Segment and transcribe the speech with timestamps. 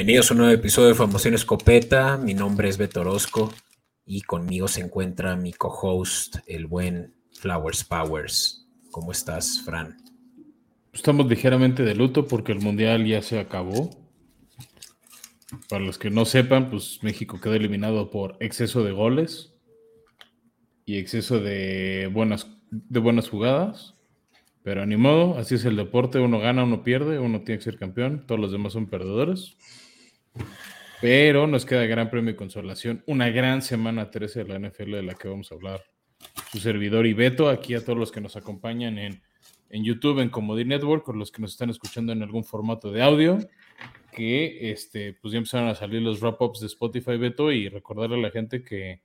[0.00, 2.16] Bienvenidos a un nuevo episodio de Formación Escopeta.
[2.16, 3.52] Mi nombre es Beto Orozco
[4.06, 8.66] y conmigo se encuentra mi co-host, el buen Flowers Powers.
[8.90, 9.98] ¿Cómo estás, Fran?
[10.94, 13.90] Estamos ligeramente de luto porque el Mundial ya se acabó.
[15.68, 19.52] Para los que no sepan, pues México quedó eliminado por exceso de goles
[20.86, 23.96] y exceso de buenas, de buenas jugadas.
[24.62, 27.78] Pero ni modo, así es el deporte, uno gana, uno pierde, uno tiene que ser
[27.78, 29.58] campeón, todos los demás son perdedores.
[31.00, 35.02] Pero nos queda gran premio de consolación, una gran semana 13 de la NFL de
[35.02, 35.82] la que vamos a hablar.
[36.52, 39.22] Su servidor y Beto, aquí a todos los que nos acompañan en,
[39.70, 43.02] en YouTube, en Comedy Network, con los que nos están escuchando en algún formato de
[43.02, 43.38] audio,
[44.12, 48.20] que este, pues ya empezaron a salir los wrap-ups de Spotify, Beto, y recordarle a
[48.20, 49.00] la gente que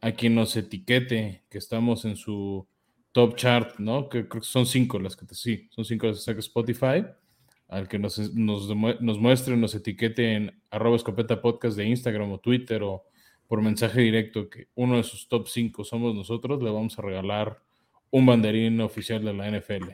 [0.00, 2.68] a quien nos etiquete, que estamos en su
[3.10, 4.08] top chart, ¿no?
[4.08, 7.06] Que creo que son cinco las que te sí, son cinco las que saca Spotify.
[7.68, 8.68] Al que nos, nos,
[9.00, 13.04] nos muestre, nos etiquete en arroba escopeta podcast de Instagram o Twitter o
[13.46, 17.62] por mensaje directo que uno de sus top cinco somos nosotros, le vamos a regalar
[18.10, 19.90] un banderín oficial de la NFL.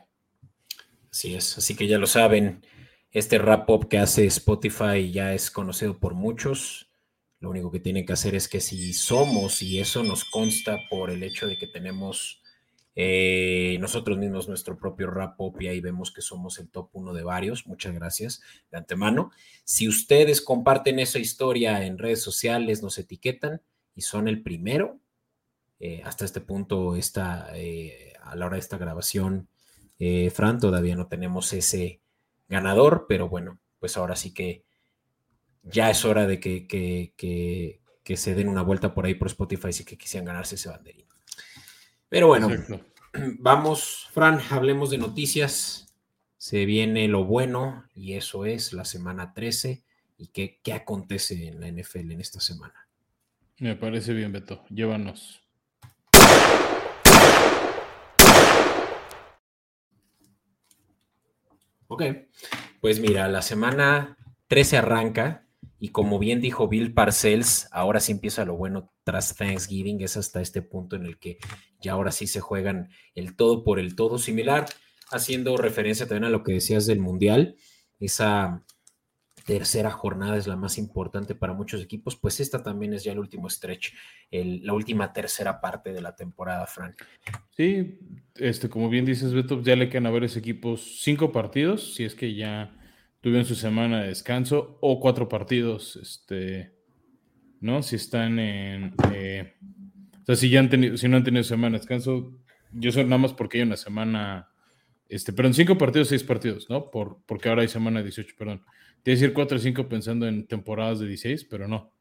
[1.11, 2.63] Así es, así que ya lo saben,
[3.11, 6.91] este rap up que hace Spotify ya es conocido por muchos.
[7.41, 11.11] Lo único que tienen que hacer es que si somos, y eso nos consta por
[11.11, 12.40] el hecho de que tenemos
[13.03, 17.23] eh, nosotros mismos nuestro propio rap y ahí vemos que somos el top uno de
[17.23, 17.67] varios.
[17.67, 19.31] Muchas gracias de antemano.
[19.65, 23.63] Si ustedes comparten esa historia en redes sociales, nos etiquetan
[23.95, 25.01] y son el primero.
[25.79, 29.49] Eh, hasta este punto, está, eh, a la hora de esta grabación,
[30.35, 32.01] Fran, todavía no tenemos ese
[32.49, 34.65] ganador, pero bueno, pues ahora sí que
[35.63, 39.85] ya es hora de que, que, se den una vuelta por ahí por Spotify si
[39.85, 41.07] que quisieran ganarse ese banderín.
[42.09, 42.49] Pero bueno,
[43.39, 45.95] vamos, Fran, hablemos de noticias.
[46.37, 49.85] Se viene lo bueno y eso es la semana 13.
[50.17, 52.89] ¿Y qué, qué acontece en la NFL en esta semana?
[53.59, 54.65] Me parece bien, Beto.
[54.71, 55.43] Llévanos.
[61.89, 62.03] Ok,
[62.81, 64.17] pues mira, la semana
[64.47, 65.45] 13 arranca
[65.81, 70.43] y como bien dijo Bill Parcells, ahora sí empieza lo bueno tras Thanksgiving, es hasta
[70.43, 71.39] este punto en el que
[71.81, 74.67] ya ahora sí se juegan el todo por el todo, similar,
[75.11, 77.57] haciendo referencia también a lo que decías del Mundial,
[77.99, 78.63] esa
[79.47, 83.19] tercera jornada es la más importante para muchos equipos, pues esta también es ya el
[83.19, 83.95] último stretch,
[84.31, 87.03] la última tercera parte de la temporada, Frank.
[87.57, 87.99] Sí,
[88.35, 92.15] este, como bien dices, Beto, ya le quedan a varios equipos cinco partidos, si es
[92.15, 92.77] que ya
[93.21, 96.73] tuvieron su semana de descanso o cuatro partidos, este,
[97.61, 97.83] ¿no?
[97.83, 99.55] Si están en, eh,
[100.23, 102.33] o sea, si ya han tenido, si no han tenido semana de descanso,
[102.73, 104.49] yo soy nada más porque hay una semana,
[105.09, 106.91] este, pero en cinco partidos, seis partidos, ¿no?
[106.91, 108.63] Por, porque ahora hay semana de 18, perdón.
[109.05, 111.93] Que decir cuatro o cinco pensando en temporadas de 16, pero no.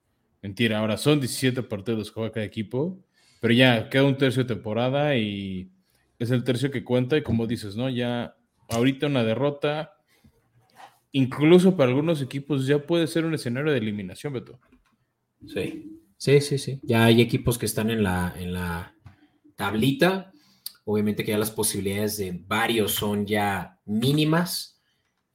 [0.41, 3.03] Mentira, ahora son 17 partidos que juega cada equipo,
[3.41, 5.71] pero ya queda un tercio de temporada y
[6.17, 7.89] es el tercio que cuenta y como dices, ¿no?
[7.89, 8.35] Ya
[8.69, 9.93] ahorita una derrota
[11.11, 14.59] incluso para algunos equipos ya puede ser un escenario de eliminación, Beto.
[15.47, 16.79] Sí, sí, sí, sí.
[16.83, 18.93] Ya hay equipos que están en la, en la
[19.55, 20.31] tablita.
[20.85, 24.79] Obviamente que ya las posibilidades de varios son ya mínimas,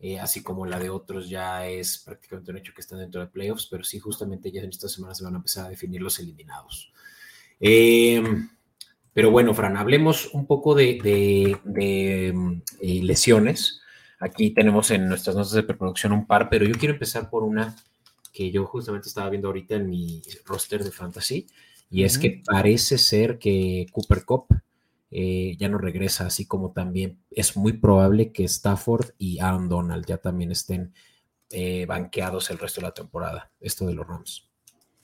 [0.01, 3.29] eh, así como la de otros ya es prácticamente un hecho que están dentro de
[3.29, 6.19] playoffs, pero sí, justamente ya en estas semanas se van a empezar a definir los
[6.19, 6.93] eliminados.
[7.61, 8.51] Em,
[9.13, 10.99] pero bueno, Fran, hablemos un poco de,
[11.65, 12.34] de,
[12.83, 13.81] eh, lesiones.
[14.21, 17.77] Aquí tenemos en nuestras notas de preproducción un par, pero yo quiero empezar por una
[18.33, 21.47] que yo justamente estaba viendo ahorita en mi roster de fantasy,
[21.91, 24.47] y es que parece ser que Cooper Cup
[25.13, 30.05] eh, ya no regresa, así como también es muy probable que Stafford y Aaron Donald
[30.05, 30.93] ya también estén
[31.51, 34.51] eh, banqueados el resto de la temporada, esto de los Rams.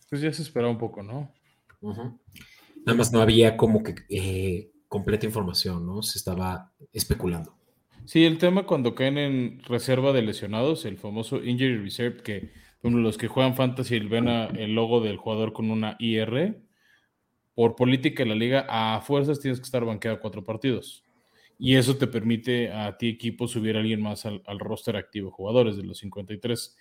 [0.09, 1.33] Pues ya se esperaba un poco, ¿no?
[1.81, 6.03] Nada más no había como que eh, completa información, ¿no?
[6.03, 7.60] Se estaba especulando.
[8.05, 12.51] Sí, el tema cuando caen en reserva de lesionados, el famoso Injury Reserve, que
[12.83, 16.61] los que juegan Fantasy ven el logo del jugador con una IR,
[17.55, 21.05] por política de la liga, a fuerzas tienes que estar banqueado cuatro partidos.
[21.59, 25.77] Y eso te permite a ti equipo subir a alguien más al, roster activo, jugadores
[25.77, 26.77] de los 53.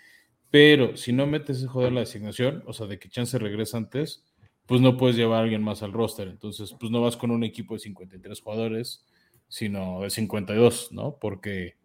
[0.50, 4.25] Pero si no metes ese jugador la designación, o sea, de que Chance regresa antes,
[4.65, 6.30] pues no puedes llevar a alguien más al roster.
[6.30, 9.06] Entonces, pues no vas con un equipo de 53 jugadores,
[9.50, 11.18] sino de 52, ¿no?
[11.19, 11.75] Porque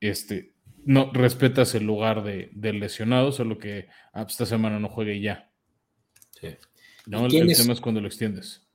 [0.00, 0.52] este,
[0.84, 5.20] no respetas el lugar de, del lesionado, solo que ah, pues, esta semana no juegue
[5.20, 5.50] ya.
[6.40, 6.48] Sí.
[7.06, 8.68] No, el, tema es cuando lo extiendes.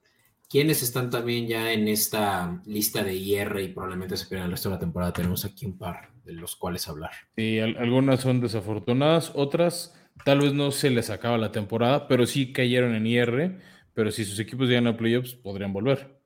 [0.50, 4.70] ¿Quiénes están también ya en esta lista de IR y probablemente se pierdan el resto
[4.70, 5.14] de la temporada?
[5.14, 7.12] Tenemos aquí un par de los cuales hablar.
[7.36, 9.94] Y algunas son desafortunadas, otras
[10.26, 13.60] tal vez no se les acaba la temporada, pero sí cayeron en IR,
[13.94, 16.20] pero si sus equipos llegan a playoffs podrían volver.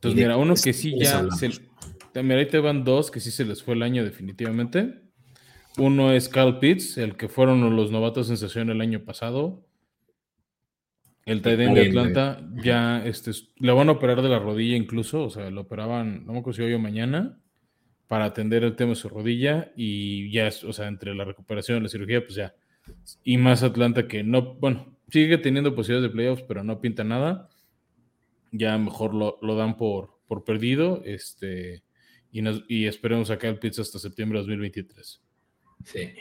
[0.00, 1.50] Entonces, mira, uno que sí ya se,
[2.14, 5.02] Mira, ahí te van dos que sí se les fue el año definitivamente.
[5.76, 9.66] Uno es Cal Pitts, el que fueron los novatos sensación el año pasado.
[11.26, 15.30] El tight de Atlanta ya este, le van a operar de la rodilla incluso, o
[15.30, 17.38] sea, lo operaban, no me acuerdo si hoy o mañana,
[18.08, 21.82] para atender el tema de su rodilla y ya, o sea, entre la recuperación y
[21.82, 22.54] la cirugía, pues ya.
[23.22, 27.49] Y más Atlanta que no, bueno, sigue teniendo posibilidades de playoffs, pero no pinta nada.
[28.52, 31.02] Ya mejor lo, lo dan por, por perdido.
[31.04, 31.82] Este,
[32.32, 35.22] y, esperemos sacar el pizza hasta septiembre de 2023.
[35.84, 36.12] Sí.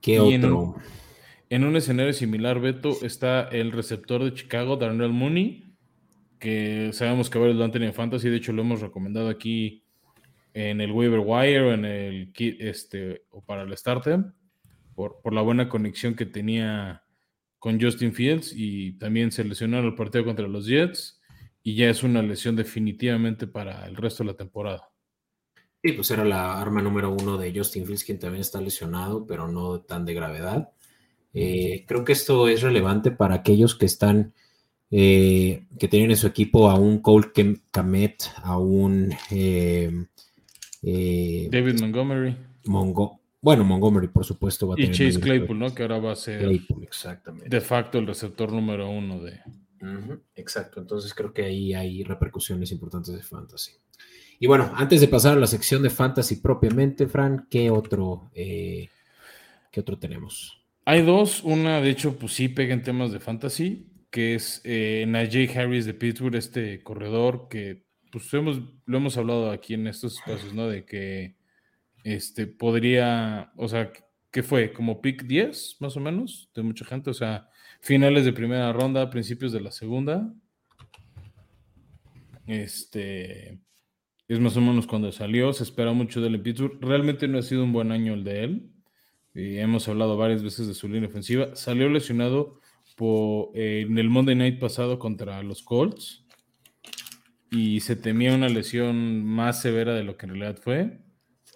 [0.00, 0.76] ¿Qué otro?
[1.48, 5.76] En, un escenario similar, Beto, está el receptor de Chicago, Darnell Mooney,
[6.38, 9.84] que sabemos que varios lo han tenido en Fantasy, de hecho lo hemos recomendado aquí
[10.54, 14.24] en el waiver wire o en el este o para el starter
[14.96, 17.04] por, por la buena conexión que tenía
[17.60, 21.20] con Justin Fields y también se lesionó en el partido contra los Jets
[21.62, 24.90] y ya es una lesión definitivamente para el resto de la temporada.
[25.82, 29.46] Sí, pues era la arma número uno de Justin Fields, quien también está lesionado, pero
[29.46, 30.70] no tan de gravedad.
[31.32, 34.34] Eh, creo que esto es relevante para aquellos que están,
[34.90, 37.30] eh, que tienen en su equipo a un Cole
[37.70, 40.06] Kamet, a un eh,
[40.82, 42.36] David Montgomery.
[43.40, 45.74] Bueno, Montgomery, por supuesto, va a y Chase Claypool, ¿no?
[45.74, 46.46] Que ahora va a ser
[47.46, 49.40] de facto el receptor número uno de,
[50.34, 53.72] exacto, entonces creo que ahí hay repercusiones importantes de fantasy.
[54.38, 58.88] Y bueno, antes de pasar a la sección de fantasy propiamente, Fran, ¿qué otro, eh,
[59.70, 60.62] ¿qué otro tenemos?
[60.84, 65.04] Hay dos, una de hecho pues sí pega en temas de fantasy, que es eh,
[65.06, 70.16] Najee Harris de Pittsburgh, este corredor que pues hemos, lo hemos hablado aquí en estos
[70.16, 70.66] espacios, ¿no?
[70.68, 71.36] De que
[72.04, 73.92] este podría, o sea,
[74.30, 74.72] ¿qué fue?
[74.72, 77.48] Como pick 10 más o menos de mucha gente, o sea,
[77.80, 80.32] finales de primera ronda, principios de la segunda.
[82.46, 83.60] Este
[84.28, 86.78] es más o menos cuando salió, se espera mucho del Pittsburgh.
[86.80, 88.70] Realmente no ha sido un buen año el de él.
[89.34, 91.54] Y hemos hablado varias veces de su línea ofensiva.
[91.54, 92.60] Salió lesionado
[92.96, 96.24] por, eh, en el Monday Night pasado contra los Colts
[97.50, 100.98] y se temía una lesión más severa de lo que en realidad fue.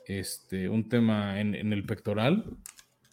[0.06, 2.44] Este, un tema en, en el pectoral,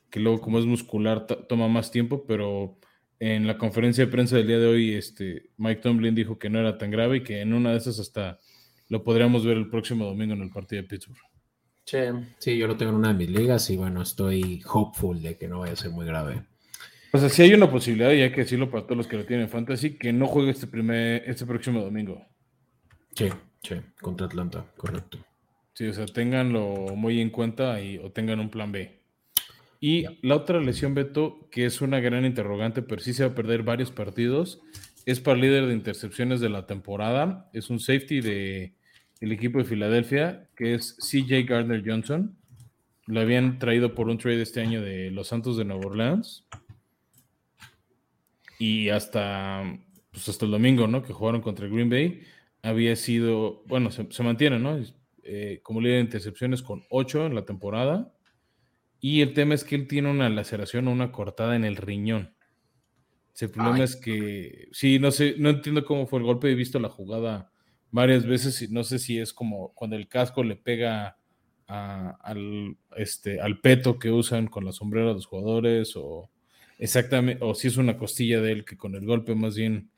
[0.09, 2.77] que luego como es muscular toma más tiempo, pero
[3.19, 6.59] en la conferencia de prensa del día de hoy, este, Mike Tomlin dijo que no
[6.59, 8.39] era tan grave y que en una de esas hasta
[8.89, 11.21] lo podríamos ver el próximo domingo en el partido de Pittsburgh.
[11.85, 11.99] Sí,
[12.39, 15.47] sí, yo lo tengo en una de mis ligas y bueno, estoy hopeful de que
[15.47, 16.43] no vaya a ser muy grave.
[17.13, 19.25] O sea, sí hay una posibilidad, y hay que decirlo para todos los que lo
[19.25, 22.25] tienen en fantasy, que no juegue este primer, este próximo domingo.
[23.13, 23.29] Sí,
[23.61, 25.19] sí, contra Atlanta, correcto.
[25.81, 28.99] Sí, o sea, tenganlo muy en cuenta y, o tengan un plan B.
[29.79, 33.35] Y la otra lesión, Beto, que es una gran interrogante, pero sí se va a
[33.35, 34.61] perder varios partidos,
[35.07, 37.49] es para el líder de intercepciones de la temporada.
[37.51, 38.75] Es un safety del
[39.21, 42.37] el equipo de Filadelfia, que es CJ Gardner Johnson.
[43.07, 46.45] Lo habían traído por un trade este año de los Santos de Nueva Orleans.
[48.59, 49.63] Y hasta,
[50.11, 51.01] pues hasta el domingo, ¿no?
[51.01, 52.21] Que jugaron contra Green Bay.
[52.61, 54.79] Había sido, bueno, se, mantiene, ¿no?
[55.33, 58.11] Eh, como líder de intercepciones con 8 en la temporada
[58.99, 62.35] y el tema es que él tiene una laceración o una cortada en el riñón.
[63.39, 66.51] El problema es que, sí, no sé, no entiendo cómo fue el golpe.
[66.51, 67.49] He visto la jugada
[67.91, 71.17] varias veces y no sé si es como cuando el casco le pega
[71.65, 76.29] al, este, al peto que usan con la sombrera de los jugadores o
[76.77, 79.91] exactamente, o si es una costilla de él que con el golpe más bien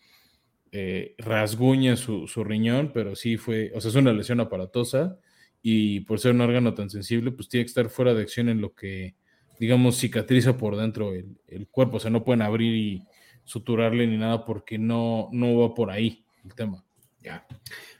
[0.71, 5.17] eh, rasguña su, su, riñón, pero sí fue, o sea, es una lesión aparatosa
[5.65, 8.59] y por ser un órgano tan sensible, pues tiene que estar fuera de acción en
[8.59, 9.15] lo que,
[9.57, 11.97] digamos, cicatriza por dentro el, cuerpo.
[11.97, 13.03] O sea, no pueden abrir y
[13.45, 16.83] suturarle ni nada porque no, no va por ahí el tema.
[17.21, 17.47] Ya.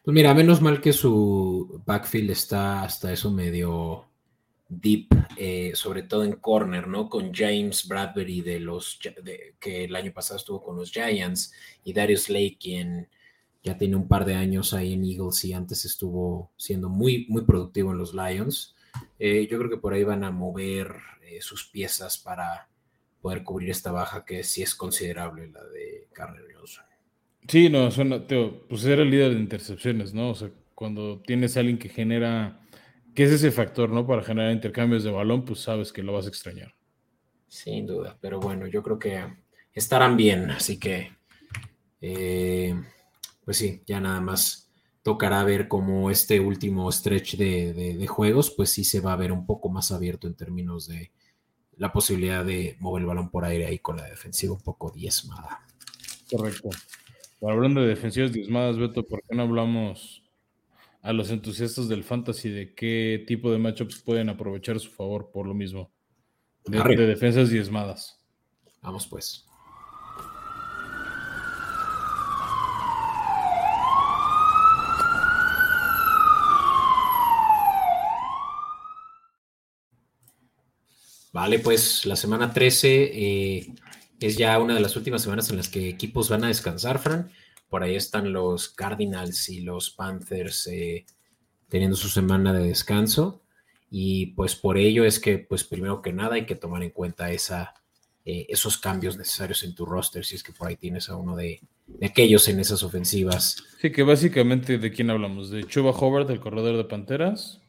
[0.03, 4.09] Pues mira, menos mal que su backfield está hasta eso medio
[4.67, 7.07] deep, eh, sobre todo en corner, ¿no?
[7.07, 8.99] Con James Bradbury de los
[9.57, 11.53] que el año pasado estuvo con los Giants
[11.85, 13.07] y Darius Lake, quien
[13.63, 17.43] ya tiene un par de años ahí en Eagles y antes estuvo siendo muy, muy
[17.43, 18.75] productivo en los Lions.
[19.17, 22.69] Eh, yo creo que por ahí van a mover eh, sus piezas para
[23.21, 26.83] poder cubrir esta baja que sí es considerable, la de Carter Johnson.
[27.47, 27.89] Sí, no,
[28.69, 30.31] pues era el líder de intercepciones, ¿no?
[30.31, 32.61] O sea, cuando tienes a alguien que genera,
[33.15, 34.05] que es ese factor, ¿no?
[34.05, 36.75] Para generar intercambios de balón, pues sabes que lo vas a extrañar.
[37.47, 39.23] Sin duda, pero bueno, yo creo que
[39.73, 41.11] estarán bien, así que
[42.05, 42.75] Eh,
[43.45, 44.63] pues sí, ya nada más
[45.03, 49.45] tocará ver cómo este último stretch de, juegos, pues sí se va a ver un
[49.45, 51.11] poco más abierto en términos de
[51.77, 55.59] la posibilidad de mover el balón por aire ahí con la defensiva un poco diezmada.
[56.29, 56.69] Correcto.
[57.41, 60.23] hablando de defensivas diezmadas, Beto, ¿por qué no hablamos
[61.01, 65.31] a los entusiastas del fantasy de qué tipo de matchups pueden aprovechar a su favor
[65.31, 65.91] por lo mismo?
[66.65, 68.23] De, de defensas diezmadas.
[68.81, 69.45] Vamos pues.
[81.33, 83.73] Vale, pues la semana 13 eh,
[84.19, 87.31] es ya una de las últimas semanas en las que equipos van a descansar, Fran.
[87.69, 91.05] Por ahí están los Cardinals y los Panthers eh,
[91.69, 93.41] teniendo su semana de descanso.
[93.89, 97.31] Y pues por ello es que, pues primero que nada, hay que tomar en cuenta
[97.31, 97.73] esa,
[98.25, 101.35] eh, esos cambios necesarios en tu roster, si es que por ahí tienes a uno
[101.35, 101.61] de,
[102.03, 103.63] aquellos en esas ofensivas.
[103.81, 107.59] Sí, que básicamente de quién hablamos, de Chuba Howard, el corredor de Panteras.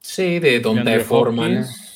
[0.00, 0.60] Sí, de
[1.00, 1.58] Foreman.
[1.58, 1.89] Hopkins,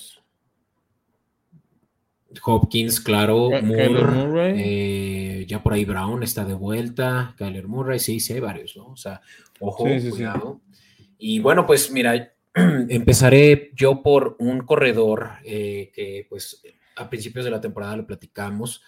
[3.00, 8.40] claro, Moore, eh, ya por ahí Brown está de vuelta, Kyler Murray, sí, sí hay
[8.40, 8.86] varios, ¿no?
[8.88, 9.20] O sea,
[9.60, 10.60] ojo, cuidado.
[11.18, 16.62] Y bueno, pues mira, empezaré yo por un corredor eh, que pues
[16.96, 18.82] a principios de la temporada lo platicamos,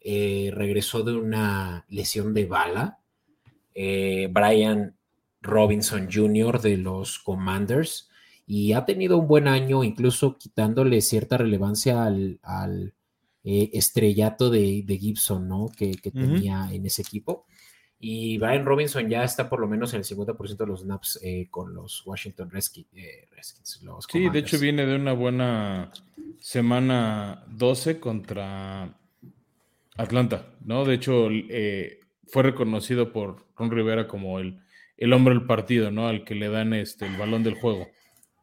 [0.00, 2.98] eh, regresó de una lesión de bala,
[3.74, 4.94] Brian
[5.40, 6.60] Robinson Jr.
[6.60, 8.09] de los Commanders,
[8.52, 12.94] y ha tenido un buen año, incluso quitándole cierta relevancia al,
[13.44, 15.70] eh, estrellato de, Gibson, ¿no?
[15.76, 17.46] Que, tenía en ese equipo.
[18.00, 21.46] Y Brian Robinson ya está por lo menos en el 50% de los snaps eh,
[21.48, 22.88] con los Washington Redskins.
[22.92, 23.28] Eh,
[24.08, 25.92] sí, de hecho viene de una buena
[26.40, 28.98] semana 12 contra
[29.96, 30.84] Atlanta, ¿no?
[30.84, 31.28] De hecho,
[32.26, 34.58] fue reconocido por Ron Rivera como el,
[34.96, 36.08] el hombre del partido, ¿no?
[36.08, 37.86] Al que le dan este, el balón del juego.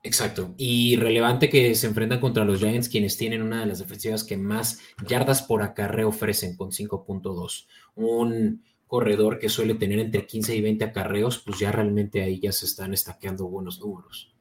[0.08, 0.56] Exacto.
[0.58, 4.38] Y relevante que se enfrentan contra los Giants, quienes tienen una de las defensivas que
[4.38, 7.68] más yardas por acarreo ofrecen con 5.2.
[7.96, 12.54] Un corredor que suele tener entre 15 y 20 acarreos, pues ya realmente ahí ya
[12.54, 14.34] se están estaqueando buenos números.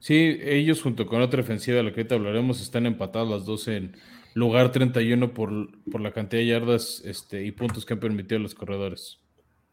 [0.00, 3.68] Sí, ellos junto con otra defensiva de la que ahorita hablaremos están empatados las dos
[3.68, 3.94] en
[4.32, 8.54] lugar 31 por, por la cantidad de yardas este, y puntos que han permitido los
[8.54, 9.20] corredores.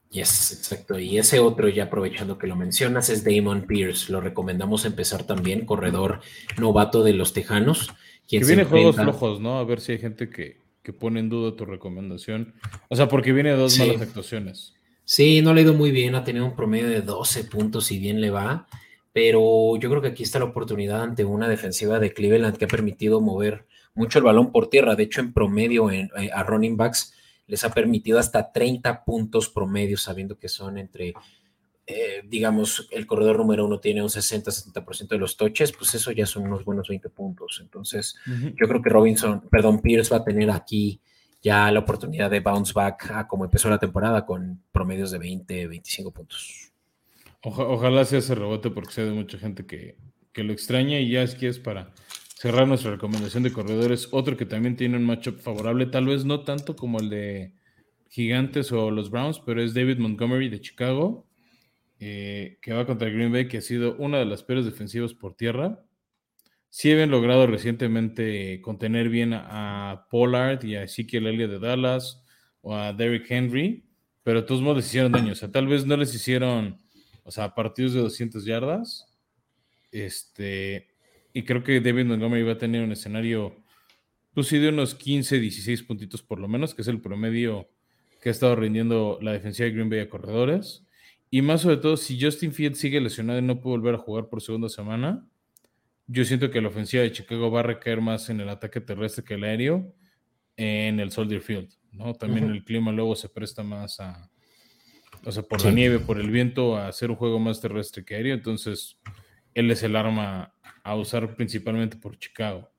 [0.09, 0.97] Yes, exacto.
[0.97, 4.11] Y ese otro, ya aprovechando que lo mencionas, es Damon Pierce.
[4.11, 6.21] Lo recomendamos empezar también, corredor
[6.57, 7.89] novato de los Tejanos.
[8.27, 9.59] Quien que viene juegos flojos, ¿no?
[9.59, 10.65] A ver si hay gente que,
[10.97, 12.53] pone en duda tu recomendación.
[12.87, 14.73] O sea, porque viene dos malas actuaciones.
[15.03, 17.99] Sí, no le ha ido muy bien, ha tenido un promedio de 12 puntos y
[17.99, 18.67] bien le va,
[19.11, 22.69] pero yo creo que aquí está la oportunidad ante una defensiva de Cleveland que ha
[22.69, 24.95] permitido mover mucho el balón por tierra.
[24.95, 27.13] De hecho, en promedio en, eh, a running backs
[27.47, 31.13] les ha permitido hasta 30 puntos promedio, sabiendo que son entre,
[31.85, 36.25] eh, digamos, el corredor número uno tiene un 60-70% de los toches, pues eso ya
[36.25, 37.59] son unos buenos 20 puntos.
[37.61, 41.01] Entonces, yo creo que Robinson, perdón, Pierce va a tener aquí
[41.41, 45.67] ya la oportunidad de bounce back a como empezó la temporada con promedios de 20,
[45.67, 46.71] 25 puntos.
[47.41, 49.95] ojalá sea ese rebote porque sé de mucha gente que,
[50.33, 51.93] que lo extraña y ya es que es para
[52.37, 54.09] cerrar nuestra recomendación de corredores.
[54.11, 57.53] Otro que también tiene un matchup favorable, tal vez no tanto como el de
[58.09, 61.27] Gigantes o los Browns, pero es David Montgomery de Chicago,
[61.99, 65.35] eh, que va contra Green Bay, que ha sido una de las peores defensivas por
[65.35, 65.83] tierra.
[66.69, 72.23] Sí habían logrado recientemente contener bien a, Pollard y a Ezekiel Elliott de Dallas
[72.61, 73.83] o a Derrick Henry,
[74.21, 75.31] pero todos modos les hicieron daño.
[75.31, 76.77] O sea, tal vez no les hicieron,
[77.23, 79.07] o sea, partidos de 200 yardas.
[79.91, 80.89] Este,
[81.37, 83.53] y creo que David Montgomery va a tener un escenario,
[84.33, 87.69] pues sí, de unos 15, 16 puntitos por lo menos, que es el promedio
[88.19, 90.83] que ha estado rindiendo la defensiva de Green Bay a corredores.
[91.29, 94.29] Y más sobre todo, si Justin Fields sigue lesionado y no puede volver a jugar
[94.29, 95.27] por segunda semana,
[96.07, 99.23] yo siento que la ofensiva de Chicago va a recaer más en el ataque terrestre
[99.23, 99.93] que el aéreo
[100.55, 102.15] en el Soldier Field, ¿no?
[102.15, 104.31] También el clima luego se presta más a,
[105.23, 108.15] o sea, por la nieve, por el viento, a hacer un juego más terrestre que
[108.15, 108.33] aéreo.
[108.33, 108.97] Entonces,
[109.53, 110.53] él es el arma
[110.87, 112.69] a usar principalmente por Chicago.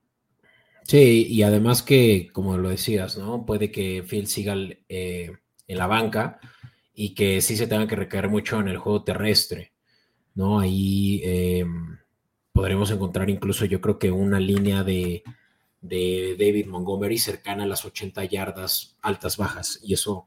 [0.82, 3.44] Sí, y además que, como lo decías, ¿no?
[3.44, 4.56] Puede que Phil siga
[4.88, 5.30] eh,
[5.66, 6.40] en la banca
[6.94, 9.74] y que sí se tenga que recaer mucho en el juego terrestre,
[10.34, 10.58] ¿no?
[10.58, 11.98] Ahí em,
[12.52, 15.22] podremos encontrar incluso, yo creo que una línea de,
[15.82, 20.26] de, David Montgomery cercana a las 80 yardas altas bajas, y eso,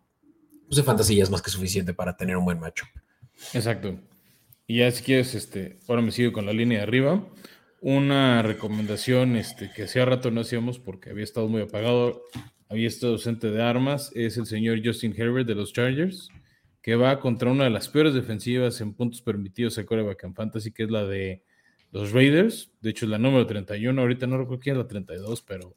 [0.68, 2.86] pues en fantasía es más que suficiente para tener un buen macho.
[3.54, 4.00] Exacto.
[4.68, 7.28] Y ya si quieres, este, ahora me sigo con la línea de arriba
[7.82, 12.24] una recomendación este, que hacía rato no hacíamos porque había estado muy apagado
[12.72, 16.30] había estado ausente de armas, es el señor Justin Herbert de los Chargers,
[16.82, 20.72] que va contra una de las peores defensivas en puntos permitidos a coreback en fantasy,
[20.72, 21.44] que es la de
[21.92, 22.72] los Raiders.
[22.80, 24.02] De hecho, es la número 31.
[24.02, 25.76] Ahorita no recuerdo quién es la 32, pero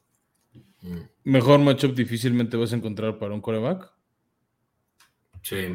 [0.83, 0.99] mm.
[1.25, 3.91] mejor matchup difícilmente vas a encontrar para un coreback.
[5.41, 5.65] Sí.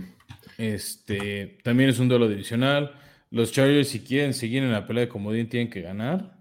[0.57, 2.95] Este, también es un duelo divisional.
[3.31, 6.37] Los Chargers, si quieren seguir en la pelea de comodín, tienen que ganar.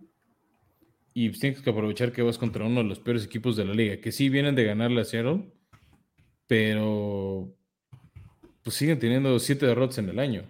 [1.14, 3.74] Y pues, tienes que aprovechar que vas contra uno de los peores equipos de la
[3.74, 5.52] liga, que sí vienen de ganarle a Seattle,
[6.48, 7.56] pero
[8.64, 10.44] pues siguen teniendo siete derrotas en el año.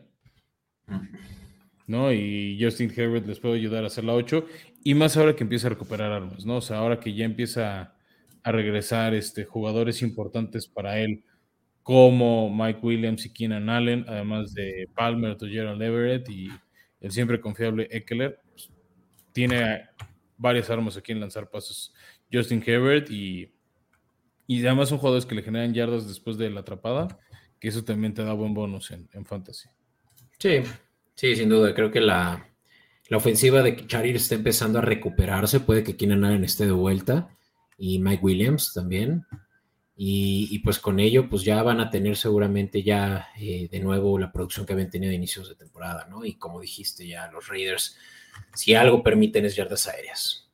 [1.88, 2.14] ¿No?
[2.14, 4.46] Y Justin Herbert les puede ayudar a hacer la 8.
[4.84, 6.58] Y más ahora que empieza a recuperar armas, ¿no?
[6.58, 7.96] O sea, ahora que ya empieza
[8.44, 11.24] a regresar este, jugadores importantes para él,
[11.90, 16.48] como Mike Williams y Keenan Allen, además de Palmer, Gerald Everett y
[17.02, 18.70] el siempre confiable Eckler, pues,
[19.32, 19.90] tiene
[20.38, 21.92] varias armas aquí en lanzar pasos.
[22.32, 23.52] Justin Herbert y,
[24.46, 27.08] y además son jugadores que le generan yardas después de la atrapada,
[27.60, 29.68] que eso también te da buen bonus en, fantasy.
[30.38, 30.62] Sí,
[31.16, 31.74] sí, sin duda.
[31.74, 32.52] Creo que la,
[33.12, 35.60] ofensiva de Charir está empezando a recuperarse.
[35.60, 37.36] Puede que Keenan Allen esté de vuelta
[37.80, 39.26] y Mike Williams también.
[40.02, 44.32] Y, pues con ello, pues ya van a tener seguramente ya eh, de nuevo la
[44.32, 46.24] producción que habían tenido a inicios de temporada, ¿no?
[46.24, 47.98] Y como dijiste ya, los Raiders
[48.54, 50.50] si algo permiten es yardas aéreas.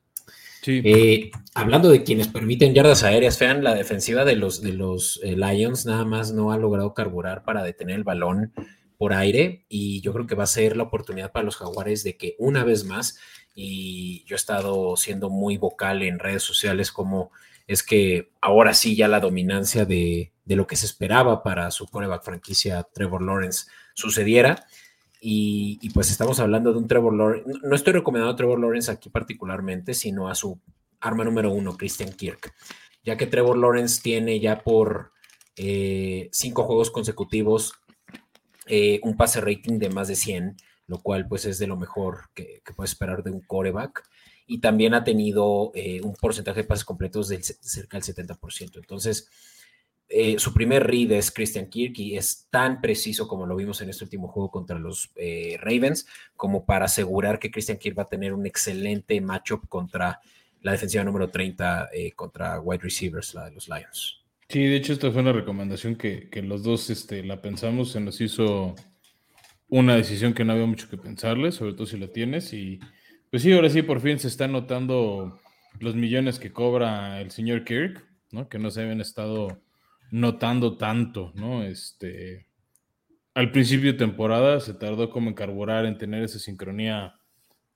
[0.68, 5.36] Eh, hablando de quienes permiten yardas aéreas, vean, la defensiva de los, de los eh,
[5.36, 8.52] Lions nada más no ha logrado carburar para detener el balón
[8.98, 12.16] por aire y yo creo que va a ser la oportunidad para los jaguares de
[12.16, 13.16] que una vez más,
[13.54, 17.30] y yo he estado siendo muy vocal en redes sociales como
[17.66, 21.86] es que ahora sí ya la dominancia de, de lo que se esperaba para su
[21.86, 24.66] coreback franquicia Trevor Lawrence sucediera
[25.20, 27.50] y, pues estamos hablando de un Trevor Lawrence.
[27.62, 30.60] No estoy recomendando a Trevor Lawrence aquí particularmente, sino a su
[31.00, 32.54] arma número uno, Christian Kirk.
[33.02, 35.12] Ya que Trevor Lawrence tiene ya por
[35.56, 37.74] eh, cinco juegos consecutivos
[38.66, 42.30] eh, un pase rating de más de 100, lo cual pues es de lo mejor
[42.34, 44.04] que, que puede esperar de un coreback.
[44.46, 48.76] Y también ha tenido eh, un porcentaje de pases completos de cerca del 70%.
[48.76, 49.28] Entonces,
[50.08, 53.90] eh, su primer read es Christian Kirk y es tan preciso como lo vimos en
[53.90, 56.06] este último juego contra los eh, Ravens,
[56.36, 60.20] como para asegurar que Christian Kirk va a tener un excelente matchup contra
[60.62, 64.22] la defensiva número 30 eh, contra wide receivers, la de los Lions.
[64.48, 68.20] Sí, de hecho, esta fue una recomendación que, los dos este, la pensamos, se nos
[68.20, 68.76] hizo
[69.68, 72.52] una decisión que no había mucho que pensarle, sobre todo si la tienes.
[72.52, 72.78] Y
[73.36, 75.38] pues sí, ahora sí, por fin se están notando
[75.78, 78.48] los millones que cobra el señor Kirk, ¿no?
[78.48, 79.60] que no se habían estado
[80.10, 81.62] notando tanto, ¿no?
[81.62, 82.46] Este,
[83.34, 87.16] al principio de temporada se tardó como en carburar, en tener esa sincronía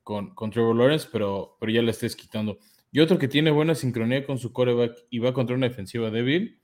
[0.03, 2.57] con, con Trevor Lawrence, pero, pero ya le estés quitando.
[2.91, 6.59] Y otro que tiene buena sincronía con su coreback y va contra una defensiva débil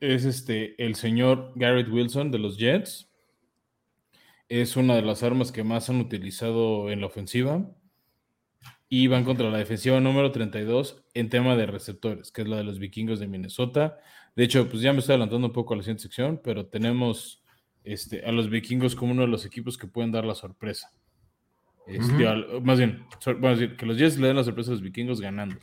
[0.00, 3.12] es este, el señor Garrett Wilson de los Jets.
[4.48, 7.70] Es una de las armas que más han utilizado en la ofensiva.
[8.88, 12.64] Y van contra la defensiva número 32 en tema de receptores, que es la de
[12.64, 13.98] los vikingos de Minnesota.
[14.36, 17.42] De hecho, pues ya me estoy adelantando un poco a la siguiente sección, pero tenemos
[17.82, 20.92] este, a los vikingos como uno de los equipos que pueden dar la sorpresa.
[21.86, 22.26] Este,
[22.62, 23.06] más bien,
[23.76, 25.56] que los Jets le den la sorpresa a los vikingos ganando.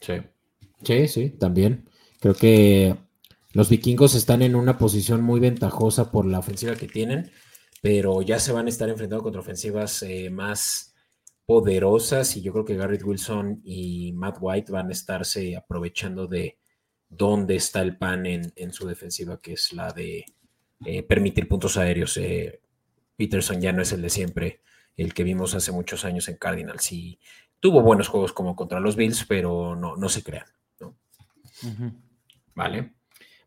[0.00, 0.14] Sí.
[0.82, 1.88] Sí, sí, también.
[2.20, 2.96] Creo que
[3.52, 7.30] los vikingos están en una posición muy ventajosa por la ofensiva que tienen,
[7.84, 10.94] pero ya se van a estar enfrentando contra ofensivas eh, más
[11.44, 16.56] poderosas y yo creo que Garrett Wilson y Matt White van a estarse aprovechando de,
[17.10, 20.24] dónde está el pan en, su defensiva, que es la de
[20.86, 22.16] eh, permitir puntos aéreos.
[22.16, 22.58] Eh,
[23.16, 24.62] Peterson ya no es el de siempre,
[24.96, 26.84] el que vimos hace muchos años en Cardinals.
[26.84, 27.20] Sí,
[27.60, 30.46] tuvo buenos juegos como contra los Bills, pero no, no se crean.
[32.54, 32.94] Vale.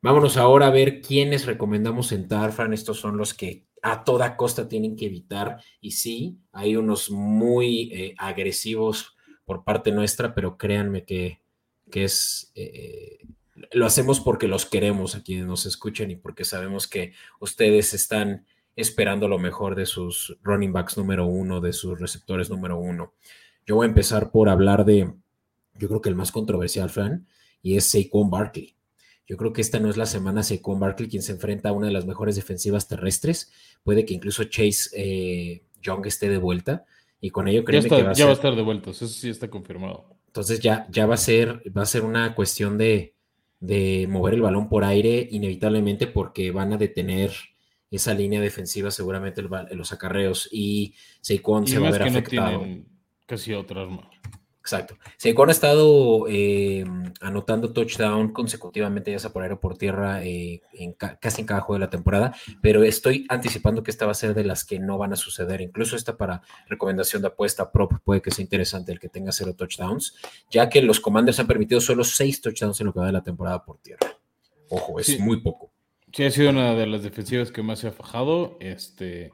[0.03, 2.71] Vámonos ahora a ver quiénes recomendamos sentar, Fran.
[2.71, 5.57] Estos son los que a toda costa tienen que evitar.
[5.81, 11.41] Y sí, hay unos muy eh, agresivos por parte nuestra, pero créanme que,
[11.89, 12.53] que es
[13.71, 18.45] lo hacemos porque los queremos a quienes nos escuchen y porque sabemos que ustedes están
[18.75, 23.13] esperando lo mejor de sus running backs número uno, de sus receptores número uno.
[23.65, 25.11] Yo voy a empezar por hablar de,
[25.73, 27.27] yo creo que el más controversial, Fran,
[27.61, 28.75] y es Saquon Barkley.
[29.27, 31.87] Yo creo que esta no es la semana Saquon Barkley quien se enfrenta a una
[31.87, 33.51] de las mejores defensivas terrestres.
[33.83, 36.85] Puede que incluso Chase eh, Young esté de vuelta
[37.19, 39.29] y con ello creo que va a ya va a estar de vuelta, eso sí
[39.29, 40.15] está confirmado.
[40.27, 43.15] Entonces ya, ya va a ser, va a ser una cuestión de,
[43.59, 47.33] de mover el balón por aire inevitablemente porque van a detener
[47.89, 52.65] esa línea defensiva seguramente los acarreos y Saquon se va a ver afectado.
[53.25, 54.09] casi otra arma.
[54.67, 54.97] Exacto.
[55.15, 56.83] Saquon ha estado eh,
[57.21, 61.79] anotando touchdown consecutivamente, ya sea por aire por tierra, eh, en casi en cada juego
[61.79, 64.97] de la temporada, pero estoy anticipando que esta va a ser de las que no
[64.97, 65.61] van a suceder.
[65.61, 69.55] Incluso esta para recomendación de apuesta prop puede que sea interesante el que tenga cero
[69.55, 70.15] touchdowns,
[70.51, 73.23] ya que los Commanders han permitido solo seis touchdowns en lo que va de la
[73.23, 74.17] temporada por tierra.
[74.67, 75.71] Ojo, es muy poco.
[76.11, 78.57] Sí, ha sido una de las defensivas que más se ha fajado.
[78.59, 79.31] Este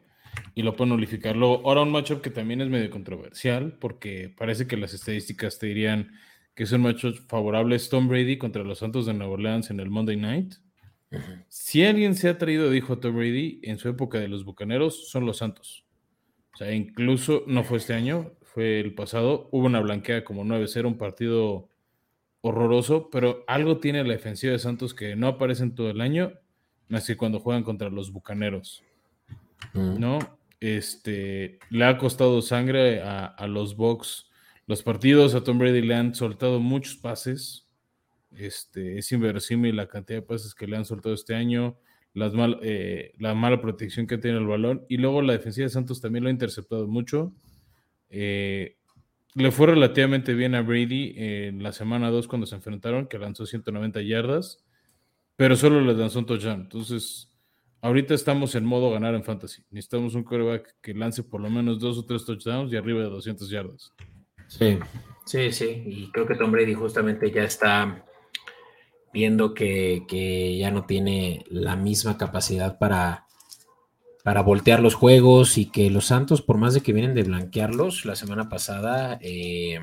[0.56, 1.36] y lo pueden nulificar.
[1.36, 5.67] Luego, ahora un matchup que también es medio controversial, porque parece que las estadísticas te
[5.67, 6.12] dirían
[6.56, 9.89] que es un matchup favorable Tom Brady contra los Santos de Nueva Orleans en el
[9.89, 10.54] Monday Night.
[11.48, 15.26] Si alguien se ha traído, dijo Tom Brady, en su época de los Bucaneros, son
[15.26, 15.86] los Santos.
[16.54, 19.50] O sea, incluso no fue este año, fue el pasado.
[19.52, 21.69] Hubo una blanquea como 9-0, un partido
[22.41, 26.34] horroroso, pero algo tiene la defensiva de Santos que no aparece en todo el año,
[26.89, 28.84] más que cuando juegan contra los Bucaneros.
[29.73, 30.19] ¿No?
[30.60, 34.30] Este, le ha costado sangre a, los Bucks.
[34.65, 37.67] Los partidos a Tom Brady le han soltado muchos pases.
[38.32, 41.78] Este, es inverosímil la cantidad de pases que le han soltado este año,
[42.13, 44.86] las mal, eh, la mala protección que tiene el balón.
[44.88, 47.34] Y luego la defensiva de Santos también lo ha interceptado mucho.
[48.10, 48.78] Eh,
[49.36, 53.45] le fue relativamente bien a Brady en la semana 2 cuando se enfrentaron, que lanzó
[53.45, 54.63] 190 yardas,
[55.36, 56.62] pero solo le lanzó un touchdown.
[56.62, 57.33] Entonces,
[57.84, 59.62] Ahorita estamos en modo ganar en fantasy.
[59.69, 63.10] Necesitamos un quarterback que lance por lo menos dos o tres touchdowns y arriba de
[63.10, 63.91] 200 yardas.
[64.48, 64.80] Sí,
[65.26, 65.84] sí, sí.
[65.86, 68.06] Y creo que Tom Brady justamente ya está
[69.13, 73.26] viendo que, ya no tiene la misma capacidad para,
[74.24, 78.06] para voltear los juegos y que los Santos, por más de que vienen de blanquearlos
[78.06, 79.82] la semana pasada, eh,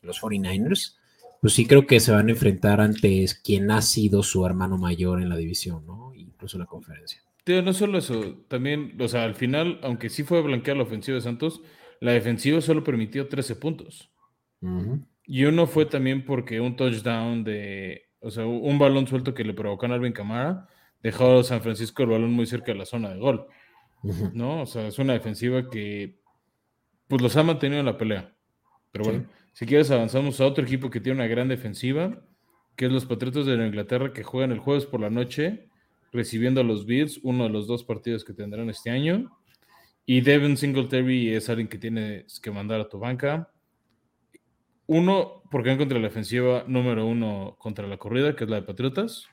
[0.00, 0.96] los 49ers,
[1.42, 5.20] pues sí creo que se van a enfrentar ante quien ha sido su hermano mayor
[5.20, 6.14] en la división, ¿no?
[6.14, 10.38] Incluso en la conferencia no solo eso, también, o sea, al final, aunque sí fue
[10.38, 11.62] a blanquear la ofensiva de Santos,
[12.00, 14.10] la defensiva solo permitió 13 puntos.
[15.24, 19.54] Y uno fue también porque un touchdown de, o sea, un balón suelto que le
[19.54, 20.68] provocó a Alvin Camara
[21.02, 23.46] dejó a San Francisco el balón muy cerca de la zona de gol.
[24.32, 24.62] ¿No?
[24.62, 26.20] O sea, es una defensiva que
[27.08, 28.34] pues los ha mantenido en la pelea.
[28.90, 32.24] Pero bueno, si quieres avanzamos a otro equipo que tiene una gran defensiva,
[32.76, 35.68] que es los Patriotas de Inglaterra que juegan el jueves por la noche
[36.12, 39.36] recibiendo a los Bills, uno de los dos partidos que tendrán este año.
[40.04, 43.50] Y Devin Singletary es alguien que tienes que mandar a tu banca.
[44.86, 48.62] Uno, porque van contra la defensiva número uno contra la corrida, que es la de
[48.62, 49.26] Patriotas.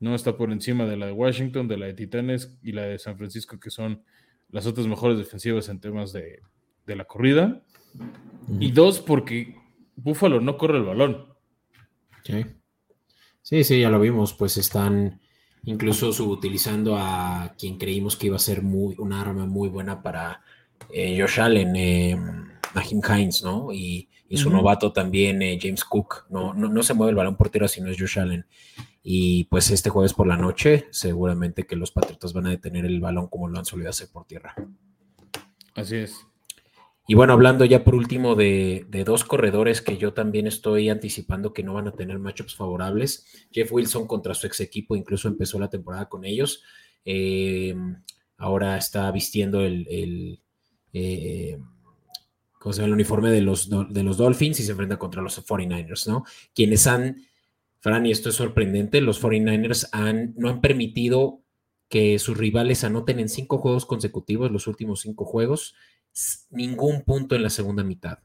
[0.00, 2.98] No está por encima de la de Washington, de la de Titanes y la de
[2.98, 4.02] San Francisco, que son
[4.50, 6.42] las otras mejores defensivas en temas de,
[6.86, 7.62] la corrida.
[8.60, 9.56] Y dos, porque
[9.96, 11.32] Buffalo no corre el balón.
[12.24, 12.44] Sí.
[13.40, 14.34] Sí, sí, ya lo vimos.
[14.34, 15.20] Pues están
[15.66, 20.42] incluso subutilizando a quien creímos que iba a ser muy, una arma muy buena para
[20.90, 22.16] eh, Josh Allen, eh,
[22.74, 23.72] Nahim Hines, ¿no?
[23.72, 26.54] Y, su novato también, eh, James Cook, ¿no?
[26.54, 26.82] ¿no?
[26.82, 28.44] se mueve el balón por tierra si no es Josh Allen.
[29.00, 32.98] Y pues este jueves por la noche, seguramente que los Patriotas van a detener el
[32.98, 34.56] balón como lo han solido hacer por tierra.
[35.76, 36.26] Así es.
[37.06, 41.62] Y bueno, hablando ya por último de, dos corredores que yo también estoy anticipando que
[41.62, 43.26] no van a tener matchups favorables.
[43.52, 46.62] Jeff Wilson contra su ex equipo, incluso empezó la temporada con ellos.
[47.04, 47.74] Eh,
[48.38, 49.86] ahora está vistiendo el,
[50.94, 51.58] eh,
[52.64, 56.24] el uniforme de los, de los Dolphins y se enfrenta contra los 49ers, ¿no?
[56.54, 57.16] Quienes han,
[57.80, 61.42] Fran, y esto es sorprendente, los 49ers han, no han permitido
[61.90, 65.74] que sus rivales anoten en cinco juegos consecutivos, los últimos cinco juegos,
[66.50, 68.18] ningún punto en la segunda mitad.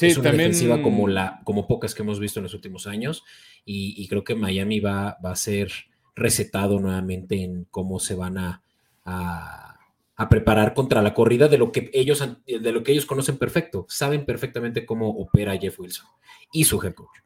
[0.00, 3.24] es una defensiva como, la, como pocas que hemos visto en los últimos años
[3.64, 5.70] y, creo que Miami va, va, a ser
[6.16, 8.62] recetado nuevamente en cómo se van a,
[9.04, 13.86] a, preparar contra la corrida de lo, que ellos, de lo que ellos conocen perfecto.
[13.88, 16.06] Saben perfectamente cómo opera Jeff Wilson
[16.52, 17.18] y su head coach.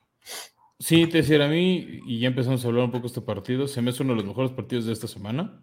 [0.78, 3.68] Sí, te decía a mí, y ya empezamos a hablar un poco de este partido,
[3.68, 5.60] se me hace uno de los mejores partidos de esta semana.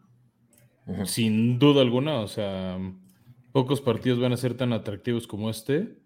[1.04, 2.80] Sin duda alguna, o sea,
[3.52, 5.98] Pocos partidos van a ser tan atractivos como este.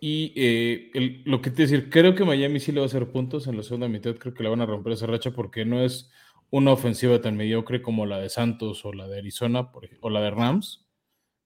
[0.00, 3.46] Y eh, lo que te decir, creo que Miami sí le va a hacer puntos
[3.46, 4.14] en la segunda mitad.
[4.16, 6.10] Creo que la van a romper esa racha porque no es
[6.50, 10.30] una ofensiva tan mediocre como la de Santos o la de Arizona o la de
[10.30, 10.86] Rams.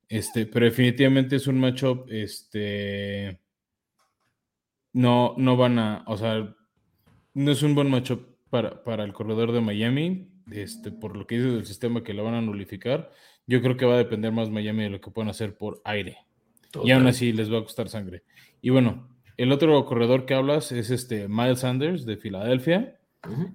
[0.09, 2.11] Este, pero definitivamente es un matchup.
[2.11, 3.41] Este,
[4.93, 6.55] no, no van a, o sea,
[7.35, 10.33] no es un buen matchup para, para el corredor de Miami.
[10.51, 13.13] Este, por lo que dice del sistema que lo van a nulificar.
[13.47, 16.19] Yo creo que va a depender más Miami de lo que puedan hacer por aire.
[16.85, 18.23] Y aún así les va a costar sangre.
[18.63, 22.99] Y bueno, el otro corredor que hablas es este Miles Sanders de Filadelfia,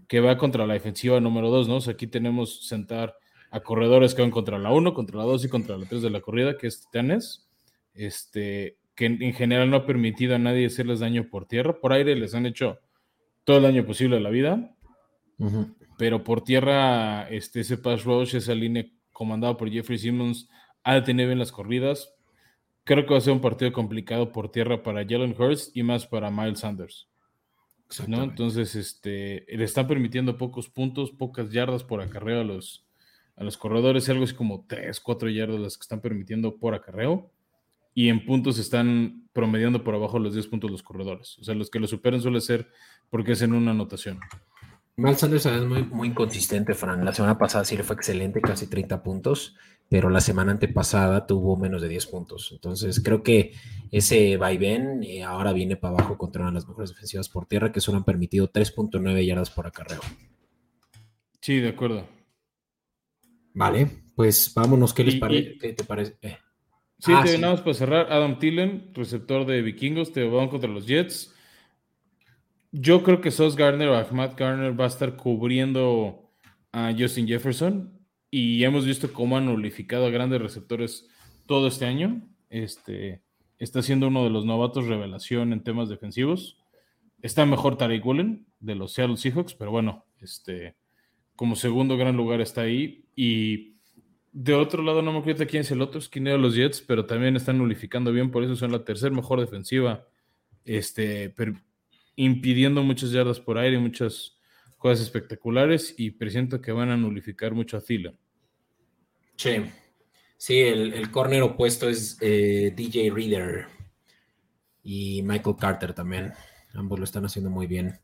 [0.08, 1.78] que va contra la defensiva número 2, ¿no?
[1.90, 3.16] aquí tenemos sentar
[3.52, 6.10] a corredores que van contra la 1, contra la 2 y contra la 3 de
[6.10, 7.48] la corrida, que es Titanes.
[7.94, 11.80] Este, que en, general no ha permitido a nadie hacerles daño por tierra.
[11.80, 12.80] Por aire les han hecho
[13.44, 14.76] todo el daño posible de la vida,
[15.98, 20.50] pero por tierra, este, ese pass rush, esa línea comandada por Jeffrey Simmons,
[20.84, 22.14] ha tener bien las corridas.
[22.84, 26.06] Creo que va a ser un partido complicado por tierra para Jalen Hurts y más
[26.06, 27.08] para Miles Sanders.
[28.08, 28.24] ¿no?
[28.24, 32.86] Entonces, este, le están permitiendo pocos puntos, pocas yardas por acarreo a los,
[33.38, 37.32] a los corredores, algo así como 3, 4 yardas las que están permitiendo por acarreo.
[37.94, 41.40] Y en puntos están promediando por abajo los 10 puntos los corredores.
[41.40, 42.70] O sea, los que lo superan suele ser
[43.10, 44.20] porque es en una anotación.
[44.98, 47.04] Miles Sanders es muy, muy inconsistente, Fran.
[47.04, 49.56] La semana pasada sí le fue excelente, casi 30 puntos,
[49.90, 52.52] pero la semana antepasada tuvo menos de 10 puntos.
[52.54, 53.52] Entonces creo que
[53.92, 57.74] ese vaivén eh, ahora viene para abajo contra una de las mejores defensivas por tierra
[57.74, 60.00] que solo han permitido 3.9 yardas por acarreo.
[61.42, 62.08] Sí, de acuerdo.
[63.54, 64.94] Vale, pues vámonos.
[64.94, 65.58] ¿Qué les parece?
[65.58, 66.18] ¿Qué te parece?
[66.22, 66.38] Eh.
[67.00, 68.12] Sí, ah, te para cerrar.
[68.12, 71.35] Adam Tillen, receptor de vikingos, te van contra los Jets.
[72.78, 76.30] Yo creo que Sos Garner o Ahmad Garner va a estar cubriendo
[76.74, 77.98] a Justin Jefferson
[78.30, 81.08] y hemos visto cómo han nulificado a grandes receptores
[81.46, 82.22] todo este año.
[82.50, 83.22] Este,
[83.60, 86.58] está siendo uno de los novatos revelación en temas defensivos.
[87.22, 90.76] Está mejor Tariq Woolen de los Seattle Seahawks, pero bueno, este,
[91.38, 93.06] como segundo gran lugar está ahí.
[93.16, 93.78] Y
[94.34, 97.06] de otro lado, no me acuerdo quién es el otro esquinero de los Jets, pero
[97.06, 100.06] también están nulificando bien, por eso son la tercera mejor defensiva.
[100.66, 101.30] Este,
[102.16, 104.38] impidiendo muchas yardas por aire y muchas
[104.78, 108.18] cosas espectaculares y presiento que van a nulificar mucho a Thielen.
[109.36, 109.56] Sí,
[110.38, 113.66] sí, el, el corner opuesto es eh, DJ Reader
[114.84, 116.34] y Michael Carter también.
[116.74, 118.00] Ambos lo están haciendo muy bien.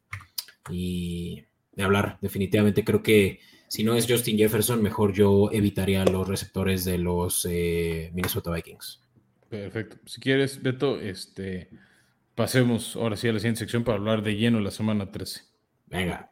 [0.69, 1.43] Y
[1.73, 6.83] de hablar, definitivamente creo que si no es Justin Jefferson, mejor yo evitaría los receptores
[6.83, 9.01] de los eh, Minnesota Vikings.
[9.47, 9.97] Perfecto.
[10.05, 11.69] Si quieres, Beto, este
[12.41, 15.41] pasemos ahora sí a la siguiente sección para hablar de lleno la semana 13.
[15.85, 16.31] Venga.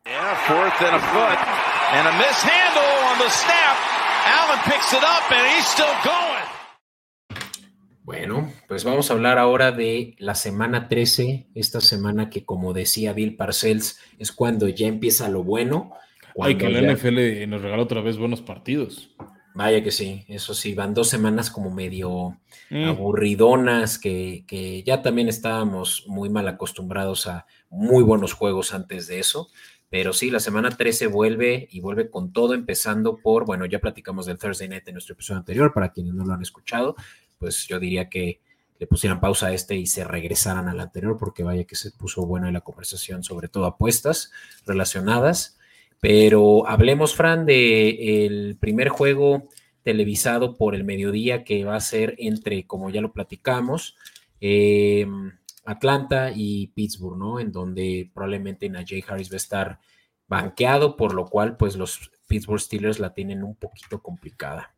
[8.02, 13.14] Bueno, pues vamos a hablar ahora de la semana 13, esta semana que como decía
[13.14, 15.94] Bill Parcells es cuando ya empieza lo bueno.
[16.42, 19.16] Ay, que la NFL nos regaló otra vez buenos partidos.
[19.56, 22.86] Vaya que sí, eso sí, van dos semanas como medio mm.
[22.86, 29.20] aburridonas, que, que, ya también estábamos muy mal acostumbrados a muy buenos juegos antes de
[29.20, 29.50] eso.
[29.90, 34.28] Pero sí, la semana 13 vuelve y vuelve con todo, empezando por, bueno, ya platicamos
[34.28, 36.96] del Thursday Night en nuestro episodio anterior, para quienes no lo han escuchado,
[37.40, 38.40] pues yo diría que
[38.80, 42.26] le pusieran pausa a este y se regresaran al anterior, porque vaya que se puso
[42.26, 44.32] buena la conversación, sobre todo apuestas
[44.66, 45.59] relacionadas.
[46.02, 49.50] Pero hablemos, Fran, de primer juego
[49.84, 53.96] televisado por el mediodía que va a ser entre, como ya lo platicamos,
[54.40, 55.32] em,
[55.66, 57.40] Atlanta y Pittsburgh, ¿no?
[57.40, 59.80] En donde probablemente Najee Harris va a estar
[60.28, 64.74] banqueado, por lo cual, pues los Pittsburgh Steelers la tienen un poquito complicada.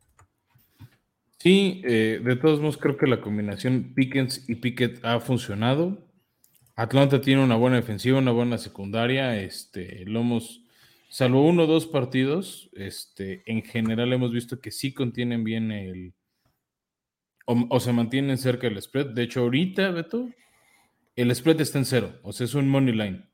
[1.38, 5.98] Sí, eh, de todos modos creo que la combinación Pickens y Pickett ha funcionado.
[6.76, 9.40] Atlanta tiene una buena defensiva, una buena secundaria.
[9.40, 10.22] Este, lo
[11.12, 16.14] salvo uno o dos partidos, este, en general hemos visto que sí contienen bien el.
[17.44, 19.08] O, se mantienen cerca del spread.
[19.08, 20.30] De hecho, ahorita, Beto,
[21.14, 22.14] el spread está en cero.
[22.22, 23.26] O sea, es un money line.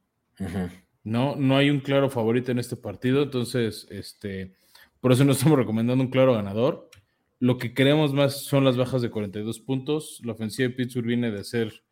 [1.04, 3.22] No, no hay un claro favorito en este partido.
[3.22, 4.56] Entonces, este,
[5.00, 6.90] por eso no estamos recomendando un claro ganador.
[7.38, 10.20] Lo que queremos más son las bajas de 42 puntos.
[10.24, 11.84] La ofensiva de Pittsburgh viene de ser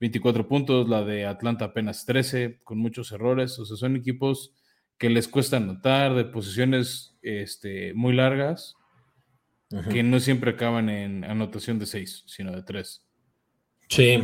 [0.00, 3.58] 24 puntos, la de Atlanta apenas 13, con muchos errores.
[3.58, 4.54] O sea, son equipos
[4.98, 8.76] que les cuesta anotar, de posiciones este, muy largas,
[9.90, 13.04] que no siempre acaban en anotación de 6, sino de 3.
[13.88, 14.22] Sí.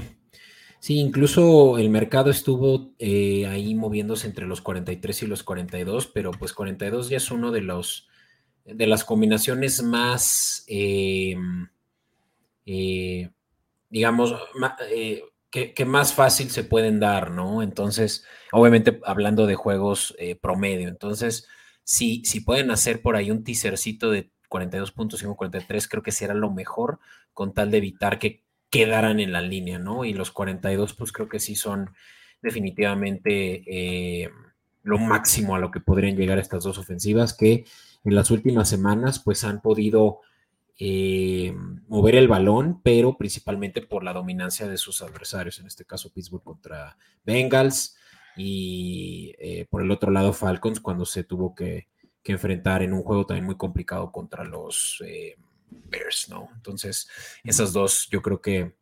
[0.81, 6.31] Sí, incluso el mercado estuvo eh, ahí moviéndose entre los 43 y los 42, pero
[6.31, 8.09] pues 42 ya es uno de los
[8.65, 11.37] de las combinaciones más, eh,
[12.67, 13.31] eh,
[13.89, 14.35] digamos,
[15.51, 17.63] que, más fácil se pueden dar, ¿no?
[17.63, 21.49] Entonces, obviamente hablando de juegos eh, promedio, entonces,
[21.83, 26.51] si, si pueden hacer por ahí un teasercito de 42.5, 43, creo que será lo
[26.51, 27.01] mejor
[27.33, 30.05] con tal de evitar que quedaran en la línea, ¿no?
[30.05, 31.91] Y los 42, pues creo que sí son
[32.41, 34.31] definitivamente eh,
[34.83, 37.65] lo máximo a lo que podrían llegar estas dos ofensivas que
[38.05, 40.21] en las últimas semanas pues han podido
[40.83, 41.55] eh,
[41.89, 46.43] mover el balón, pero principalmente por la dominancia de sus adversarios, en este caso Pittsburgh
[46.43, 47.97] contra Bengals
[48.35, 51.89] y eh, por el otro lado Falcons cuando se tuvo que,
[52.25, 55.35] enfrentar en un juego también muy complicado contra los eh,
[55.69, 56.49] Bears, ¿no?
[56.55, 57.11] Entonces,
[57.43, 58.77] esas dos yo creo que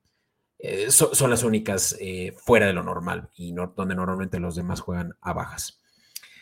[0.91, 1.99] son, las únicas
[2.37, 5.81] fuera de lo normal y donde normalmente los demás juegan a bajas.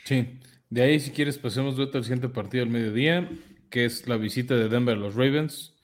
[0.04, 3.30] Sí, de ahí si quieres pasemos al siguiente partido del mediodía,
[3.70, 5.74] que es la visita de Denver a los Ravens.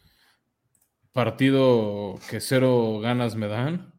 [1.13, 3.93] Partido que cero ganas me dan.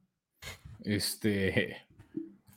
[0.84, 1.86] Este,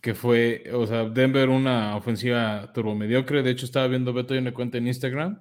[0.00, 3.42] que fue, o sea, Denver una ofensiva turbomediocre.
[3.42, 5.40] De hecho, estaba viendo Beto y una cuenta en Instagram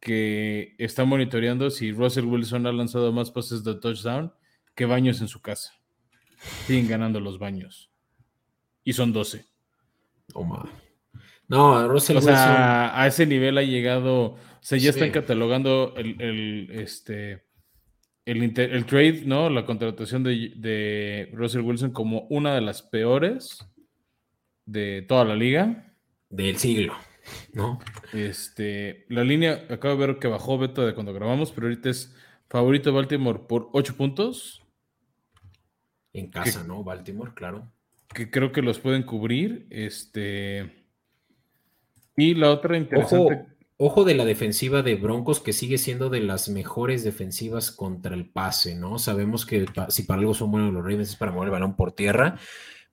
[0.00, 4.32] que está monitoreando si Russell Wilson ha lanzado más pases de touchdown
[4.74, 5.72] que baños en su casa.
[6.66, 7.90] Siguen ganando los baños.
[8.82, 9.46] Y son 12.
[11.48, 14.36] no, Russell o sea, a ese nivel ha llegado.
[14.64, 17.44] Sea, ya están catalogando el, este,
[18.24, 19.50] el, trade, ¿no?
[19.50, 23.58] La contratación de, de, Russell Wilson como una de las peores
[24.64, 25.94] de toda la liga.
[26.30, 26.94] Del siglo,
[27.52, 27.78] ¿no?
[28.14, 32.16] Este, la línea, acabo de ver que bajó Beto de cuando grabamos, pero ahorita es
[32.48, 34.62] favorito Baltimore por 8 puntos.
[36.14, 36.82] En casa, ¿no?
[36.82, 37.70] Baltimore, claro.
[38.14, 39.66] Que creo que los pueden cubrir.
[39.68, 40.86] Este.
[42.16, 43.34] Y la otra interesante.
[43.34, 48.28] Ojo, de la defensiva de Broncos, que sigue siendo de las mejores defensivas contra el
[48.30, 48.98] pase, ¿no?
[48.98, 51.92] Sabemos que si para algo son buenos los Ravens es para mover el balón por
[51.92, 52.38] tierra,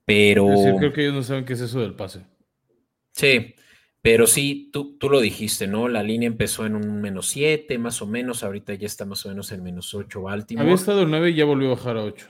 [0.04, 0.46] pero.
[0.78, 2.26] creo que ellos no saben qué es eso del pase.
[3.12, 3.54] Sí,
[4.00, 5.88] pero sí, tú, tú lo dijiste, ¿no?
[5.88, 8.42] La línea empezó en un menos 7, más o menos.
[8.42, 10.64] Ahorita ya está más o menos en menos 8 Baltimore.
[10.64, 12.28] Había estado en 9 y ya volvió a bajar a 8.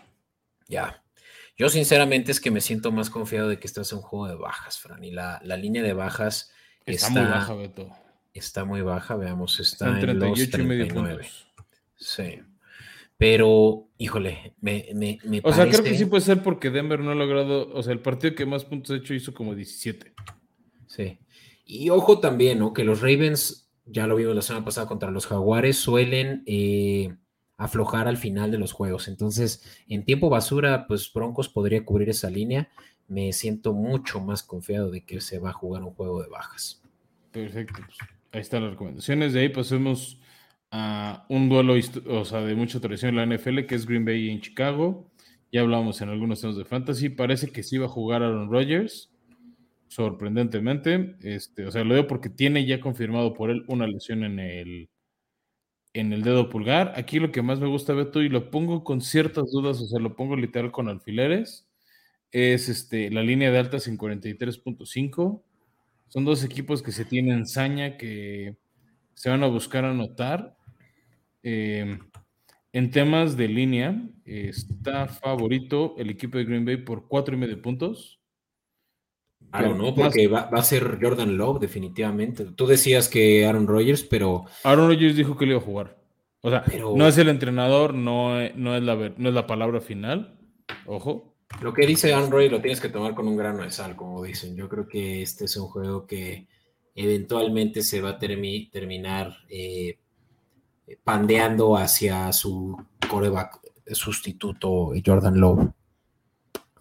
[0.69, 1.03] Ya.
[1.57, 4.35] Yo sinceramente es que me siento más confiado de que estás en un juego de
[4.35, 5.03] bajas, Fran.
[5.03, 6.53] Y la, línea de bajas
[6.85, 8.02] está, muy baja, Beto.
[8.35, 11.47] Está muy baja, veamos, está, en, 38 y medio puntos.
[11.97, 12.41] Sí.
[13.19, 17.13] Pero, híjole, me, me, me O sea, creo que sí puede ser porque Denver no
[17.13, 20.13] ha logrado, o sea, el partido que más puntos ha hecho hizo como 17.
[20.87, 21.21] Sí.
[21.65, 22.73] Y ojo también, ¿no?
[22.73, 27.15] Que los Ravens, ya lo vimos la semana pasada contra los Jaguares, suelen eh,
[27.57, 29.09] aflojar al final de los juegos.
[29.09, 32.71] Entonces, en tiempo basura, pues Broncos podría cubrir esa línea.
[33.07, 36.83] Me siento mucho más confiado de que se va a jugar un juego de bajas.
[37.31, 37.83] Perfecto.
[38.33, 39.33] Ahí están las recomendaciones.
[39.33, 40.21] De ahí pasemos
[40.71, 41.75] a un duelo
[42.07, 45.11] o sea, de mucha tradición en la NFL, que es Green Bay en Chicago.
[45.53, 47.11] Ya hablamos en algunos temas de fantasy.
[47.11, 49.13] Parece que sí va a jugar Aaron Rodgers,
[49.89, 51.17] sorprendentemente.
[51.23, 54.89] Este, o sea, lo digo porque tiene ya confirmado por él una lesión en el,
[55.93, 56.95] en el dedo pulgar.
[56.97, 60.01] Aquí lo que más me gusta, Beto, y lo pongo con ciertas dudas, o sea,
[60.01, 61.69] lo pongo literal con alfileres,
[62.31, 65.43] es este, la línea de altas en 43.5.
[66.13, 68.55] Son dos equipos que se tienen saña, que
[69.15, 70.55] se van a buscar anotar.
[71.43, 72.01] Em,
[72.71, 77.63] en temas de línea, está favorito el equipo de Green Bay por cuatro y medio
[77.63, 78.21] puntos.
[79.51, 82.45] Claro, no, porque va, a ser Jordan Love, definitivamente.
[82.45, 84.45] Tú decías que Aaron Rodgers, pero.
[84.65, 85.99] Aaron Rodgers dijo que le iba a jugar.
[86.43, 86.63] O sea,
[86.95, 90.39] no es el entrenador, no, no, es la, no es la palabra final.
[90.85, 91.32] Ojo.
[91.61, 94.57] Lo que dice Rodgers lo tienes que tomar con un grano de sal, como dicen.
[94.57, 96.47] Yo creo que este es un juego que
[96.95, 99.99] eventualmente se va a terminar eh,
[101.05, 102.77] pandeando hacia su
[103.09, 103.61] coreback
[103.93, 105.71] sustituto, Jordan Love.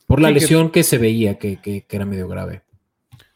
[0.07, 2.63] Por la lesión que, se veía que, era medio grave.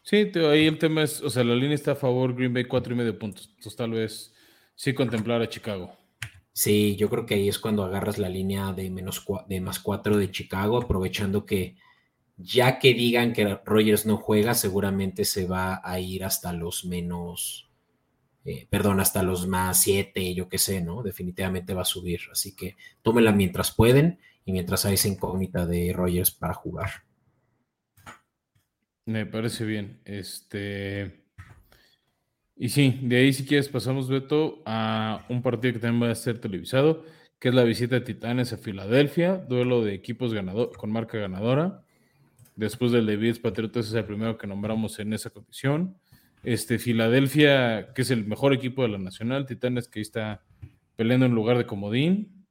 [0.01, 2.93] Sí, ahí el tema es, o sea, la línea está a favor Green Bay cuatro
[2.93, 3.47] y medio puntos.
[3.49, 4.33] Entonces tal vez
[4.75, 5.95] sí contemplar a Chicago.
[6.55, 10.15] Sí, yo creo que ahí es cuando agarras la línea de, menos de más cuatro
[10.15, 11.75] de Chicago, aprovechando que
[12.37, 17.69] ya que digan que Rogers no juega, seguramente se va a ir hasta los menos,
[18.45, 21.03] eh, perdón, hasta los más siete, yo qué sé, ¿no?
[21.03, 22.21] Definitivamente va a subir.
[22.31, 26.89] Así que tómela mientras pueden y mientras hay esa incógnita de Rogers para jugar.
[29.03, 29.99] Me parece bien.
[30.05, 31.24] Este.
[32.57, 36.15] Y sí, de ahí si quieres pasamos, Beto, a un partido que también va a
[36.15, 37.03] ser televisado,
[37.37, 41.83] que es la visita de Titanes a Filadelfia, duelo de equipos ganador, con marca ganadora.
[42.55, 45.97] Después del David Patriotas es el primero que nombramos en esa condición.
[46.43, 50.45] Este, Filadelfia, que es el mejor equipo de la Nacional, Titanes que está
[50.95, 52.47] peleando en lugar de comodín.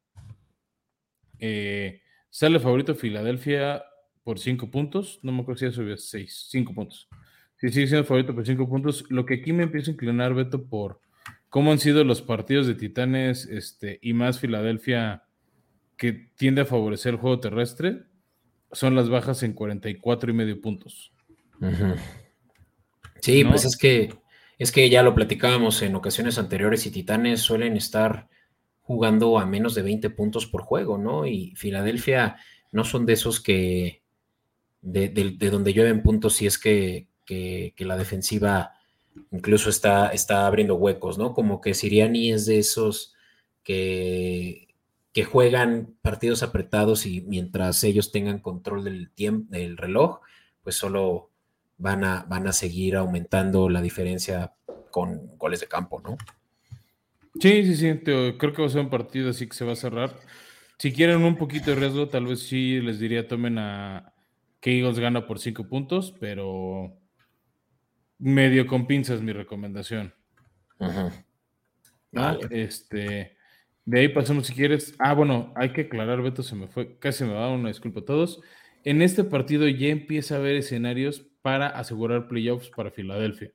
[1.39, 3.83] Eh, sale favorito Filadelfia
[4.23, 5.21] por 5 puntos.
[5.23, 7.09] No me acuerdo si ya subió 6, 5 puntos.
[7.57, 9.05] Sí, sigue siendo favorito por 5 puntos.
[9.09, 11.01] Lo que aquí me empieza a inclinar, Beto, por
[11.49, 15.25] cómo han sido los partidos de Titanes este, y más Filadelfia
[15.97, 18.03] que tiende a favorecer el juego terrestre,
[18.73, 21.13] son las bajas en 44 y medio puntos.
[23.21, 24.13] Sí, pues es que
[24.59, 28.29] es que ya lo platicábamos en ocasiones anteriores y Titanes suelen estar
[28.83, 31.27] jugando a menos de 20 puntos por juego, ¿no?
[31.27, 32.37] Y Filadelfia
[32.71, 34.03] no son de esos que,
[34.81, 35.09] de,
[35.51, 38.73] donde llueven puntos si es que, la defensiva
[39.31, 41.35] incluso está, está abriendo huecos, ¿no?
[41.35, 43.15] Como que Siriani es de esos
[43.63, 44.75] que,
[45.13, 50.21] que juegan partidos apretados y mientras ellos tengan control del tiempo, del reloj,
[50.63, 51.31] pues solo
[51.79, 54.55] van a, van a seguir aumentando la diferencia
[54.91, 56.17] con goles de campo, ¿no?
[57.41, 59.77] Sí, sí, sí, creo que va a ser un partido así que se va a
[59.77, 60.15] cerrar.
[60.79, 64.13] Si quieren un poquito de riesgo, tal vez sí les diría tomen a
[64.61, 66.97] que Eagles gana por cinco puntos, pero
[68.25, 70.15] medio con pinzas mi recomendación.
[72.51, 73.37] Este,
[73.85, 74.95] de ahí pasamos si quieres.
[74.99, 78.05] Ah, bueno, hay que aclarar, Beto, se me fue, casi me va una disculpa a
[78.05, 78.41] todos.
[78.83, 83.53] En este partido ya empieza a haber escenarios para asegurar playoffs para Filadelfia.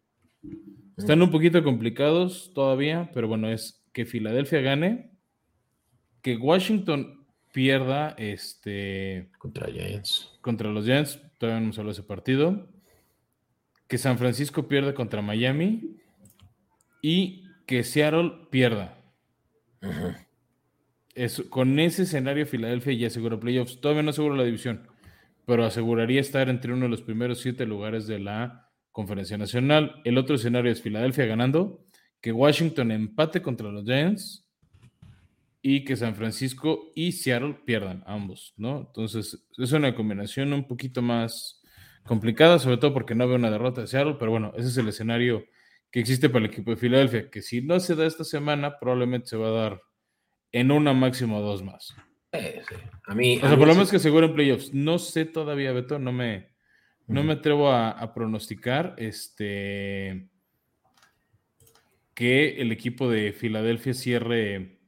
[0.98, 5.12] Están un poquito complicados todavía, pero bueno, es que Filadelfia gane,
[6.22, 10.38] que Washington pierda este contra Giants.
[10.42, 12.70] Contra los Giants, todavía no hemos hablado de ese partido.
[13.90, 15.98] Que San Francisco pierda contra Miami
[17.02, 18.98] y que Seattle pierda.
[21.50, 23.82] con ese escenario, Filadelfia ya asegura playoffs.
[23.82, 24.88] Todavía no asegura la división,
[25.46, 30.02] pero aseguraría estar entre uno de los primeros siete lugares de la Conferencia Nacional.
[30.04, 31.86] El otro escenario es Filadelfia ganando,
[32.22, 34.46] que Washington empate contra los Giants
[35.62, 38.80] y que San Francisco y Seattle pierdan ambos, ¿no?
[38.80, 41.59] Entonces, es una combinación un poquito más
[42.10, 44.88] complicada, sobre todo porque no veo una derrota de Seattle, pero bueno, ese es el
[44.88, 45.46] escenario
[45.92, 49.28] que existe para el equipo de Filadelfia, que si no se da esta semana, probablemente
[49.28, 49.82] se va a dar
[50.52, 51.96] en una máxima o dos más.
[53.06, 53.38] A mí.
[53.38, 54.74] O sea, por lo menos que aseguren playoffs.
[54.74, 56.50] No sé todavía, Beto, no me,
[57.06, 60.30] no me atrevo a, pronosticar este,
[62.16, 64.80] que el equipo de Filadelfia cierre,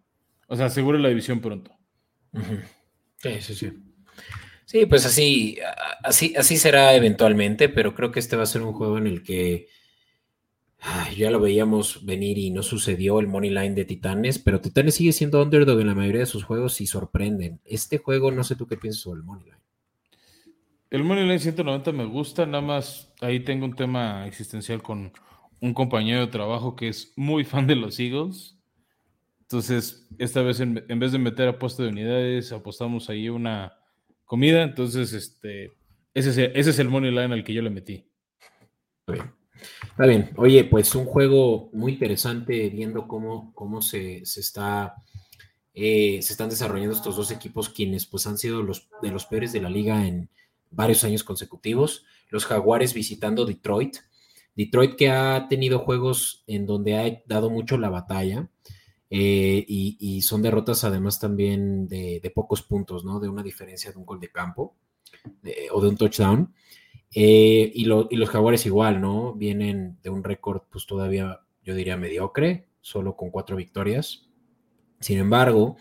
[0.47, 1.77] o sea, asegure la división pronto.
[3.17, 3.90] Sí, sí, sí.
[4.71, 5.57] Sí, pues así,
[6.01, 9.21] así, así será eventualmente, pero creo que este va a ser un juego en el
[9.21, 9.67] que
[11.17, 15.11] ya lo veíamos venir y no sucedió el money line de Titanes, pero Titanes sigue
[15.11, 17.59] siendo underdog en la mayoría de sus juegos y sorprenden.
[17.65, 19.57] Este juego, no sé tú qué piensas sobre el money line.
[20.89, 25.11] El Moneyline 190 me gusta, nada más ahí tengo un tema existencial con
[25.59, 28.57] un compañero de trabajo que es muy fan de los Eagles.
[29.41, 33.80] Entonces, esta vez en, vez de meter apuesta de unidades, apostamos ahí una
[34.31, 34.63] comida.
[34.63, 35.73] Entonces, este,
[36.13, 38.09] ese, es, ese es el money line al que yo le metí.
[39.89, 40.29] Está bien.
[40.37, 44.95] Oye, pues un juego muy interesante viendo cómo, cómo se, se está
[45.73, 49.51] eh, se están desarrollando estos dos equipos quienes pues han sido los de los peores
[49.51, 50.29] de la liga en,
[50.69, 52.05] varios años consecutivos.
[52.29, 53.97] Los Jaguares visitando Detroit.
[54.55, 58.49] Detroit que ha tenido juegos en donde ha dado mucho la batalla
[59.11, 63.19] eh, y, son derrotas además también de, pocos puntos, ¿no?
[63.19, 64.75] De una diferencia de un gol de campo
[65.71, 66.53] o de un touchdown.
[67.13, 69.33] Eh, y, y, los Jaguares igual, ¿no?
[69.33, 74.29] Vienen de un récord pues todavía, yo diría, mediocre, solo con cuatro victorias.
[74.99, 75.77] Sin embargo,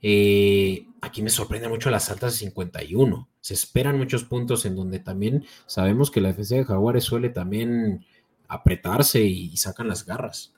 [0.00, 3.28] eh, aquí me sorprende mucho las altas de 51.
[3.40, 8.06] Se esperan muchos puntos en donde también sabemos que la defensa de Jaguares suele también
[8.46, 10.54] apretarse y, sacan las garras.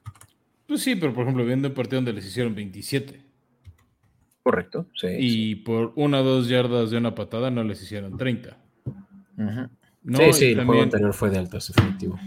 [0.71, 3.21] Pues sí, pero por ejemplo, viendo el partido donde les hicieron 27.
[4.45, 5.09] Correcto, sí.
[5.18, 8.57] Y por una o dos yardas de una patada no les hicieron 30.
[9.37, 12.21] sí, sí, el juego anterior fue de altas, efectivo.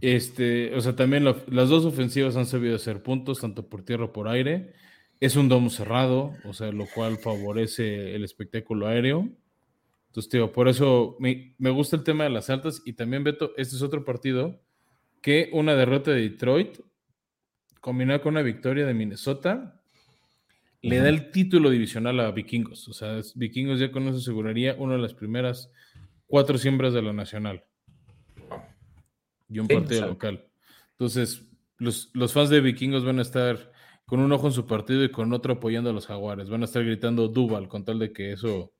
[0.00, 4.12] Este, o sea, también las dos ofensivas han sabido hacer puntos, tanto por tierra como
[4.12, 4.72] por aire.
[5.20, 9.28] Es un domo cerrado, o sea, lo cual favorece el espectáculo aéreo.
[10.08, 13.76] Entonces, tío, por eso me, gusta el tema de las altas y también, Beto, este
[13.76, 14.60] es otro partido
[15.20, 16.80] que una derrota de Detroit
[17.82, 19.82] combinada con una victoria de Minnesota
[20.80, 22.88] le da el título divisional a Vikingos.
[22.88, 25.70] O sea, Vikingos ya con eso aseguraría una de las primeras
[26.26, 27.64] cuatro siembras de la nacional.
[29.48, 30.46] Y un partido local.
[30.92, 31.44] Entonces,
[31.76, 33.72] los, los fans de Vikingos van a estar
[34.06, 36.48] con un ojo en su partido y con otro apoyando a los jaguares.
[36.48, 38.72] Van a estar gritando Duval con tal de que eso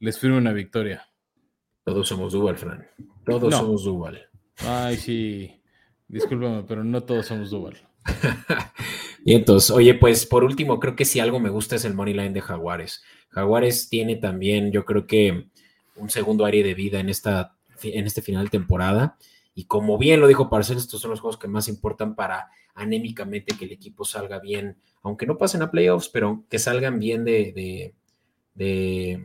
[0.00, 1.06] les firme una victoria.
[1.84, 2.86] Todos somos Duval, Fran.
[3.24, 4.28] Todos somos Duval.
[4.58, 5.62] Ay, sí.
[6.08, 7.85] Discúlpame, pero no todos somos Duval.
[9.24, 12.14] y entonces, oye, pues por último, creo que si algo me gusta es el money
[12.14, 13.02] line de Jaguares.
[13.30, 15.48] Jaguares tiene también, yo creo que
[15.96, 19.16] un segundo área de vida en, esta, en este final de temporada.
[19.54, 23.56] Y como bien lo dijo Parcel, estos son los juegos que más importan para anémicamente
[23.56, 27.94] que el equipo salga bien, aunque no pasen a playoffs, pero que salgan bien de,
[28.54, 29.24] de,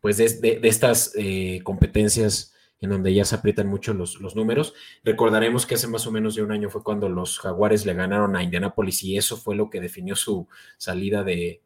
[0.00, 2.49] pues de, estas eh, competencias
[2.80, 4.74] en donde ya se aprietan mucho los, números.
[5.04, 8.36] Recordaremos que hace más o menos de un año fue cuando los Jaguares le ganaron
[8.36, 11.62] a Indianapolis y eso fue lo que definió su salida de,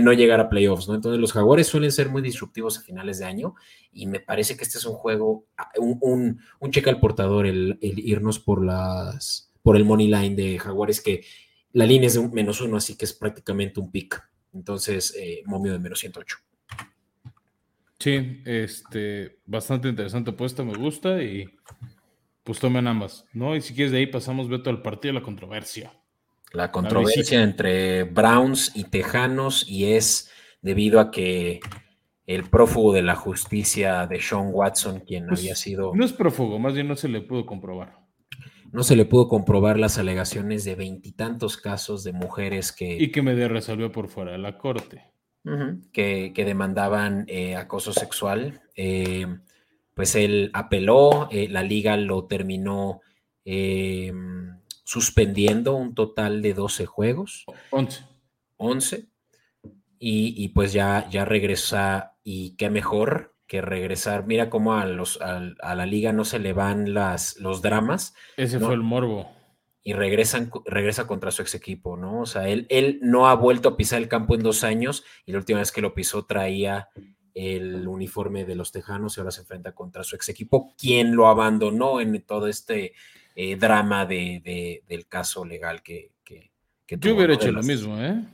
[0.00, 0.94] no llegar a playoffs, ¿no?
[0.94, 3.54] Entonces los jaguares suelen ser muy disruptivos a finales de año
[3.92, 5.44] y me parece que este es un juego,
[5.78, 11.02] un, un, cheque al portador, el, irnos por las, por el money line de jaguares
[11.02, 11.24] que
[11.72, 14.18] la línea es de menos uno, así que es prácticamente un pick
[14.54, 16.38] Entonces, eh, momio de menos 108.
[17.98, 21.46] Sí, este, bastante interesante apuesta, me gusta y
[22.44, 23.56] pues tomen ambas, ¿no?
[23.56, 25.92] Y si quieres de ahí pasamos, Beto, al partido de la controversia.
[26.52, 30.30] La controversia entre Browns y Tejanos y es
[30.62, 31.60] debido a que
[32.26, 35.94] el prófugo de la justicia de Sean Watson, quien Pues, había sido...
[35.94, 37.98] No es prófugo, más bien no se le pudo comprobar.
[38.72, 42.96] No se le pudo comprobar las alegaciones de veintitantos casos de mujeres que...
[42.96, 45.04] Y que medio resolvió por fuera de la corte.
[45.92, 48.62] Que, que demandaban eh, acoso sexual.
[48.74, 49.26] Eh,
[49.94, 53.00] pues él apeló, eh, la liga lo terminó
[53.44, 54.12] eh,
[54.84, 58.04] suspendiendo un total de 12 juegos, 11.
[58.58, 59.06] 11,
[59.98, 64.26] y, y pues ya, ya regresa, y qué mejor que regresar.
[64.26, 68.58] Mira cómo a, los, a, la liga no se le van las, los dramas Ese
[68.58, 68.66] No.
[68.66, 69.30] fue el morbo.
[69.88, 72.22] Y regresan, regresa contra su ex equipo, ¿no?
[72.22, 75.30] O sea, él, él no ha vuelto a pisar el campo en dos años y
[75.30, 76.88] la última vez que lo pisó traía
[77.34, 81.28] el uniforme de los Tejanos y ahora se enfrenta contra su ex equipo, quien lo
[81.28, 82.94] abandonó en todo este
[83.36, 86.50] eh, drama de, de- del caso legal que, que,
[86.84, 88.24] que Yo hubiera hecho lo mismo, ¿eh?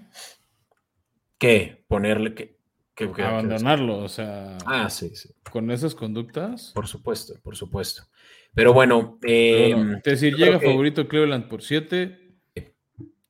[1.39, 1.85] ¿Qué?
[1.89, 2.57] Ponerle que...
[2.95, 6.71] que- que- Abandonarlo, o sea, Ah, sí, sí, con esas conductas.
[6.75, 8.05] por supuesto, por supuesto.
[8.55, 12.19] Pero bueno, eh, Pero bueno, es decir, llega que- favorito Cleveland por 7.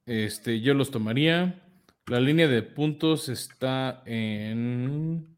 [0.07, 1.63] Este, yo los tomaría.
[2.07, 5.37] La línea de puntos está en.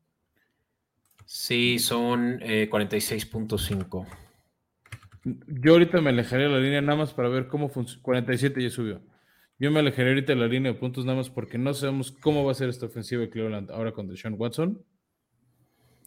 [1.27, 4.07] sí, son eh, 46.5.
[5.47, 8.03] Yo ahorita me alejaré de la línea nada más para ver cómo funciona.
[8.03, 9.03] 47 ya subió.
[9.59, 12.45] Yo me alejaré ahorita de la línea de puntos nada más porque no sabemos cómo
[12.45, 14.83] va a ser esta ofensiva de Cleveland ahora con Deshaun Watson.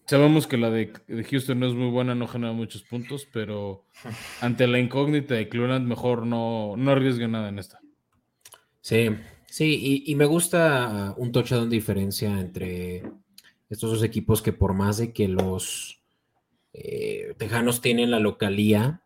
[0.08, 0.94] Sabemos que la de,
[1.30, 3.84] Houston no es muy buena, no genera muchos puntos, pero
[4.42, 7.82] ante la incógnita de Cleveland, mejor no, no arriesgue nada en esta.
[8.80, 9.10] Sí,
[9.50, 13.04] sí, y, y me gusta un touchdown de diferencia entre
[13.70, 16.02] estos dos equipos que por más de que los
[16.74, 19.02] eh, Tejanos tienen la localía,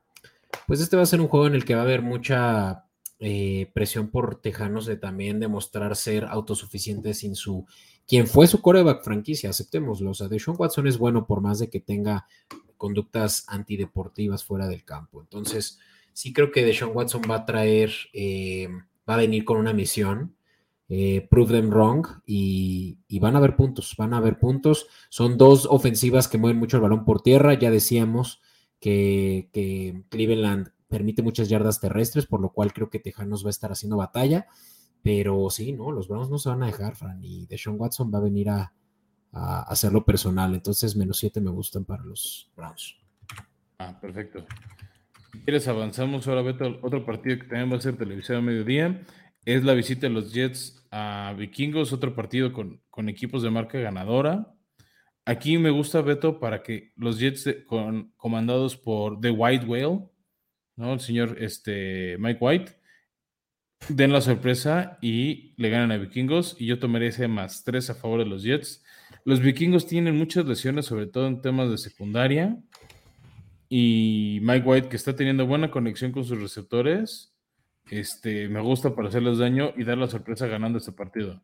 [0.67, 2.85] pues este va a ser un juego en el que va a haber mucha
[3.19, 7.65] eh, presión por Tejanos de también demostrar ser autosuficientes sin su
[8.11, 10.09] quien fue su coreback franquicia, aceptémoslo.
[10.09, 12.27] O sea, Deshaun Watson es bueno por más de que tenga
[12.75, 15.21] conductas antideportivas fuera del campo.
[15.21, 15.79] Entonces,
[16.11, 18.67] sí creo que Deshaun Watson va a traer, eh,
[19.09, 20.35] va a venir con una misión,
[20.89, 24.87] eh, prove them wrong, y, van a haber puntos, van a haber puntos.
[25.07, 27.53] Son dos ofensivas que mueven mucho el balón por tierra.
[27.53, 28.41] Ya decíamos
[28.81, 33.51] que, que Cleveland permite muchas yardas terrestres, por lo cual creo que Tejanos va a
[33.51, 34.47] estar haciendo batalla.
[35.03, 38.19] Pero sí, no, los Browns no se van a dejar, Fran, y Deshaun Watson va
[38.19, 38.73] a venir a,
[39.31, 40.53] a hacerlo personal.
[40.53, 42.97] Entonces, menos 7 me gustan para los Browns.
[43.79, 44.45] Ah, perfecto.
[45.31, 49.01] Si quieres, avanzamos ahora, Beto, otro partido que también va a ser televisión a mediodía.
[49.45, 53.79] Es la visita de los Jets a Vikingos, otro partido con, con equipos de marca
[53.79, 54.53] ganadora.
[55.25, 60.09] Aquí me gusta, Beto, para que los Jets con, comandados por The White Whale,
[60.75, 60.93] ¿no?
[60.93, 62.71] El señor este, Mike White,
[63.89, 66.55] den la sorpresa y le ganan a Vikingos.
[66.59, 68.83] Y yo tomaré ese más 3 a favor de los Jets.
[69.25, 72.57] Los Vikingos tienen muchas lesiones, sobre todo en temas de secundaria.
[73.69, 77.33] Y Mike White, que está teniendo buena conexión con sus receptores,
[77.89, 81.41] este, me gusta para hacerles daño y dar la sorpresa ganando este partido.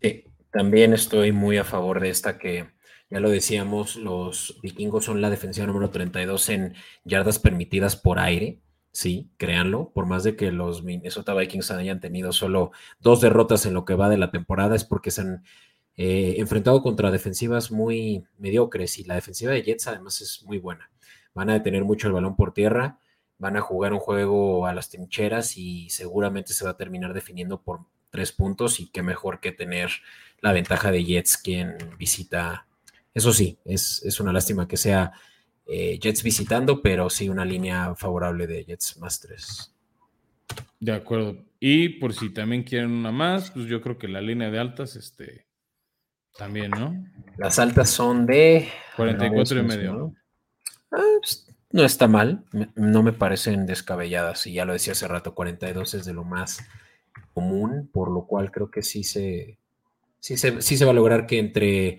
[0.00, 2.70] Sí, también estoy muy a favor de esta que,
[3.10, 8.60] ya lo decíamos, los vikingos son la defensiva número 32 en yardas permitidas por aire.
[8.92, 13.74] Sí, créanlo, por más de que los Minnesota Vikings hayan tenido solo dos derrotas en
[13.74, 15.44] lo que va de la temporada, es porque se han
[15.96, 20.90] eh, enfrentado contra defensivas muy mediocres y la defensiva de Jets además es muy buena.
[21.34, 22.98] Van a detener mucho el balón por tierra,
[23.38, 27.62] van a jugar un juego a las trincheras y seguramente se va a terminar definiendo
[27.62, 27.80] por
[28.10, 29.90] tres puntos y qué mejor que tener
[30.40, 32.66] la ventaja de Jets quien visita.
[33.14, 35.12] Eso sí, es, es una lástima que sea
[35.66, 39.74] eh, Jets visitando, pero sí una línea favorable de Jets más tres.
[40.78, 41.44] De acuerdo.
[41.58, 44.96] Y por si también quieren una más, pues yo creo que la línea de altas,
[44.96, 45.46] este,
[46.36, 47.04] también, ¿no?
[47.36, 49.92] Las altas son de 44 y medio.
[49.92, 50.14] ¿no?
[50.90, 52.44] Ah, pues, no está mal,
[52.74, 56.66] no me parecen descabelladas y ya lo decía hace rato, 42 es de lo más
[57.32, 59.58] común, por lo cual creo que sí se,
[60.18, 61.98] sí se, sí se va a lograr que entre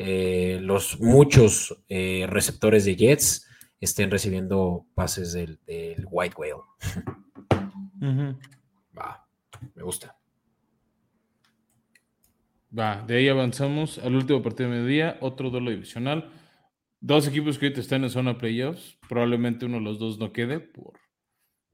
[0.00, 3.48] eh, los muchos eh, receptores de Jets
[3.80, 6.62] estén recibiendo pases del, del White Whale.
[8.96, 9.26] Va,
[9.74, 10.16] me gusta.
[12.78, 16.30] Va, de ahí avanzamos al último partido de mediodía, otro duelo divisional.
[17.00, 20.60] Dos equipos que ahorita están en zona playoffs, probablemente uno de los dos no quede
[20.60, 20.92] por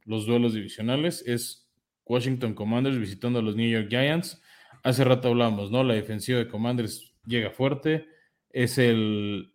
[0.07, 1.23] los duelos divisionales.
[1.27, 1.71] Es
[2.07, 4.41] Washington Commanders visitando a los New York Giants.
[4.83, 5.85] hace rato hablamos, ¿no?
[5.85, 8.14] La defensiva de Commanders llega fuerte.
[8.55, 9.53] Es el,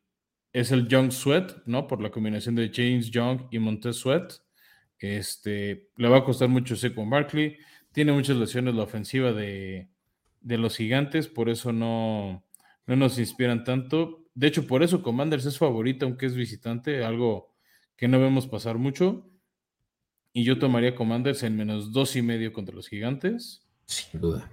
[0.51, 1.87] es el Young Sweat, ¿no?
[1.87, 4.33] Por la combinación de James Young y Montez Sweat.
[4.99, 7.55] Este, le va a costar mucho con Barkley.
[7.93, 9.89] Tiene muchas lesiones la ofensiva de,
[10.41, 12.45] de los gigantes, por eso no,
[12.85, 14.25] no nos inspiran tanto.
[14.35, 17.55] De hecho, por eso Commanders es favorito, aunque es visitante, algo
[17.95, 19.29] que no vemos pasar mucho.
[20.33, 23.65] Y yo tomaría Commanders en menos dos y medio contra los gigantes.
[23.85, 24.51] Sin duda.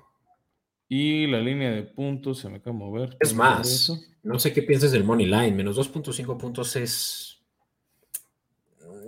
[0.89, 3.16] Y la línea de puntos se me acaba de mover.
[3.20, 5.53] Es más, no sé qué piensas del Money Line.
[5.53, 7.41] Menos 2.5 puntos es.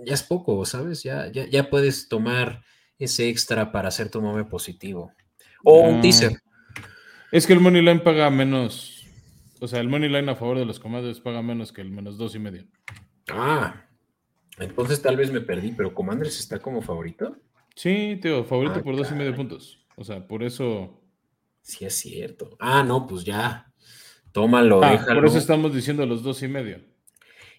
[0.05, 1.03] Ya es poco, ¿sabes?
[1.03, 2.63] Ya, ya, ya puedes tomar
[2.97, 5.13] ese extra para hacer tu momento positivo.
[5.63, 6.41] O un teaser.
[7.31, 9.07] Es que el Money Line paga menos.
[9.61, 12.17] O sea, el Money Line a favor de los comandos paga menos que el menos
[12.17, 12.65] dos y medio.
[13.29, 13.85] Ah,
[14.57, 17.37] entonces tal vez me perdí, pero Commanders está como favorito.
[17.75, 19.85] Sí, tío, favorito ah, por dos y medio puntos.
[19.95, 20.98] O sea, por eso.
[21.69, 22.57] Sí, es cierto.
[22.59, 23.71] Ah, no, pues ya.
[24.31, 26.81] Tómalo, ah, Por eso estamos diciendo los dos y medio.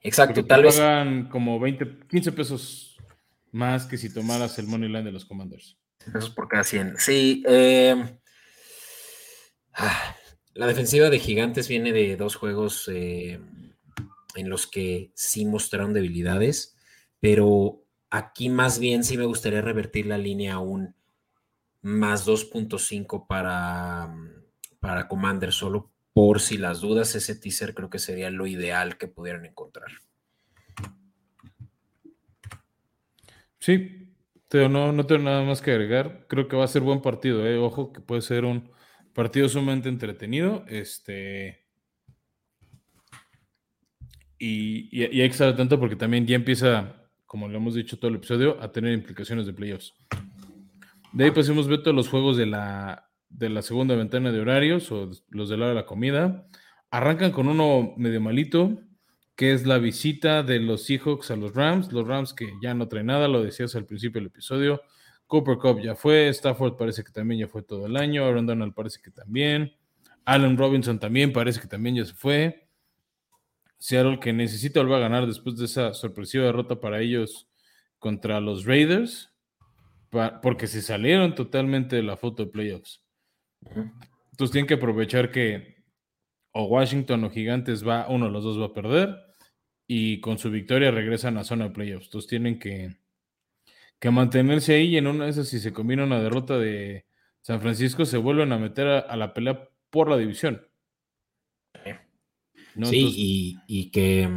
[0.02, 0.76] Exacto, tal vez.
[0.76, 2.96] Pagan como 20, 15 pesos
[3.52, 5.76] más que si tomaras el Money Line de los Commanders.
[6.12, 6.94] Pesos por cada 100.
[6.98, 7.96] Sí, eh,
[9.72, 10.16] Ah,
[10.54, 13.40] la defensiva de Gigantes viene de dos juegos eh,
[14.34, 16.76] en los que sí mostraron debilidades,
[17.20, 20.94] pero aquí más bien sí me gustaría revertir la línea a un
[21.82, 24.14] más 2.5 para,
[24.80, 29.08] para Commander, solo por si las dudas, ese teaser creo que sería lo ideal que
[29.08, 29.90] pudieran encontrar.
[33.58, 34.14] Sí,
[34.52, 36.26] no, no tengo nada más que agregar.
[36.28, 37.58] Creo que va a ser buen partido, eh.
[37.58, 38.70] ojo que puede ser un
[39.12, 40.64] Partido sumamente entretenido.
[40.68, 41.66] Este.
[44.38, 48.16] Y, hay que estar atento porque también ya empieza, como le hemos dicho todo el
[48.16, 49.92] episodio, a tener implicaciones de playoffs.
[51.12, 54.90] De ahí pues hemos visto los juegos de la, de la segunda ventana de horarios
[54.92, 56.46] o los de la hora de la comida.
[56.90, 58.78] Arrancan con uno medio malito,
[59.34, 61.92] que es la visita de los Seahawks a los Rams.
[61.92, 64.82] Los Rams que ya no traen nada, lo decías al principio del episodio.
[65.30, 68.74] Cooper Cup ya fue, Stafford parece que también ya fue todo el año, Aaron Donald
[68.74, 69.72] parece que también,
[70.24, 72.68] Allen Robinson también parece que también ya se fue.
[73.78, 77.48] Seattle que necesita volver a ganar después de esa sorpresiva derrota para ellos
[78.00, 79.29] contra los Raiders,
[80.10, 83.02] porque se salieron totalmente de la foto de playoffs.
[83.62, 85.84] Entonces tienen que aprovechar que
[86.52, 89.16] o Washington o Gigantes va, uno de los dos va a perder
[89.86, 92.06] y con su victoria regresan a zona de playoffs.
[92.06, 92.96] Entonces tienen que,
[93.98, 97.06] que mantenerse ahí y en una de esas, si se combina una derrota de
[97.42, 100.66] San Francisco, se vuelven a meter a, la pelea por la división.
[102.84, 104.28] Sí, y, que...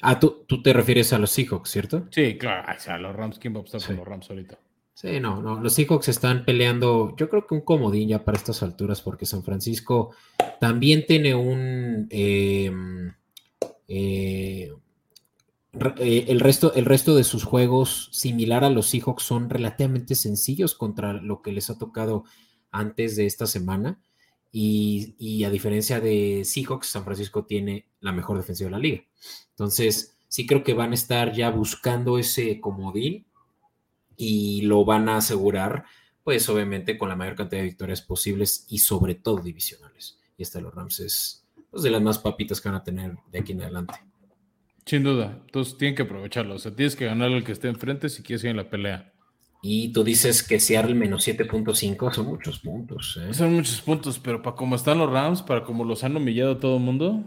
[0.00, 2.06] Ah, ¿tú, tú te refieres a los Seahawks, ¿cierto?
[2.12, 4.58] Sí, claro, a los Rams, ¿quién va a estar con los Rams ahorita?
[5.00, 8.64] Sí, no, no, los Seahawks están peleando, yo creo que un comodín ya para estas
[8.64, 10.10] alturas, porque San Francisco
[10.58, 12.08] también tiene un...
[12.10, 12.68] Eh,
[13.86, 14.72] eh,
[16.00, 20.74] eh, el, resto, el resto de sus juegos, similar a los Seahawks, son relativamente sencillos
[20.74, 22.24] contra lo que les ha tocado
[22.72, 24.02] antes de esta semana.
[24.50, 29.04] Y, a diferencia de Seahawks, San Francisco tiene la mejor defensiva de la liga.
[29.50, 33.27] Entonces, sí creo que van a estar ya buscando ese comodín
[34.18, 35.84] y lo van a asegurar,
[36.24, 40.18] pues obviamente con la mayor cantidad de victorias posibles y sobre todo divisionales.
[40.36, 43.16] Y esta de los Rams es pues, de las más papitas que van a tener
[43.30, 43.94] de aquí en adelante.
[44.84, 45.38] Sin duda.
[45.46, 46.56] Entonces tienen que aprovecharlo.
[46.56, 49.12] O sea, tienes que ganar al que esté enfrente si quieres ir en la pelea.
[49.62, 53.18] Y tú dices que Seattle menos 7.5 son muchos puntos.
[53.22, 53.34] ¿eh?
[53.34, 56.76] Son muchos puntos, pero para cómo están los Rams, para cómo los han humillado todo
[56.76, 57.24] el mundo.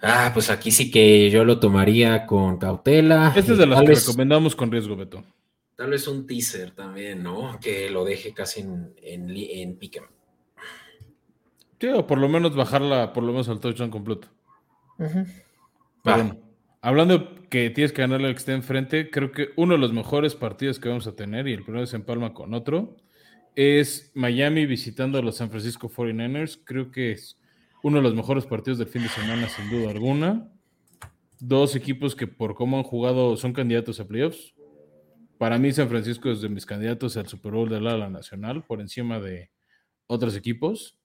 [0.00, 3.32] Ah, pues aquí sí que yo lo tomaría con cautela.
[3.34, 5.24] Este es de las que recomendamos con riesgo, Beto.
[5.76, 7.58] Tal vez un teaser también, ¿no?
[7.60, 9.78] Que lo deje casi en, en, en
[11.80, 14.28] Sí, o por lo menos bajarla, por lo menos al touchdown completo.
[16.04, 16.36] Ajá
[16.80, 19.92] hablando de que tienes que ganarle al que esté enfrente, creo que uno de los
[19.92, 22.96] mejores partidos que vamos a tener, y el primero se empalma con otro,
[23.56, 26.60] es Miami visitando a los San Francisco 49ers.
[26.62, 27.38] Creo que es
[27.82, 30.52] uno de los mejores partidos del fin de semana, sin duda alguna.
[31.40, 34.54] Dos equipos que por cómo han jugado son candidatos a playoffs.
[35.38, 38.80] Para mí San Francisco es de mis candidatos al Super Bowl de la, nacional, por
[38.80, 39.50] encima de
[40.08, 40.98] otros equipos.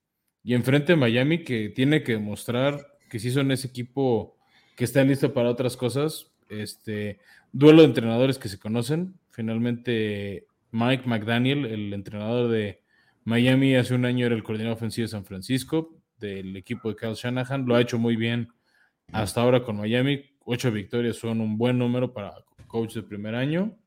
[0.44, 4.36] Y enfrente a Miami que tiene que demostrar que sí son ese equipo
[4.76, 6.32] que están listos para otras cosas.
[6.50, 7.20] Este
[7.52, 9.20] duelo de entrenadores que se conocen.
[9.30, 12.82] Finalmente, Mike McDaniel, el entrenador de
[13.24, 17.14] Miami, hace un año era el coordinador ofensivo de San Francisco, del equipo de Kyle
[17.14, 17.66] Shanahan.
[17.66, 18.50] Lo ha hecho muy bien
[19.12, 20.24] hasta ahora con Miami.
[20.46, 22.34] Ocho victorias son un buen número para
[22.68, 23.78] coach de primer año.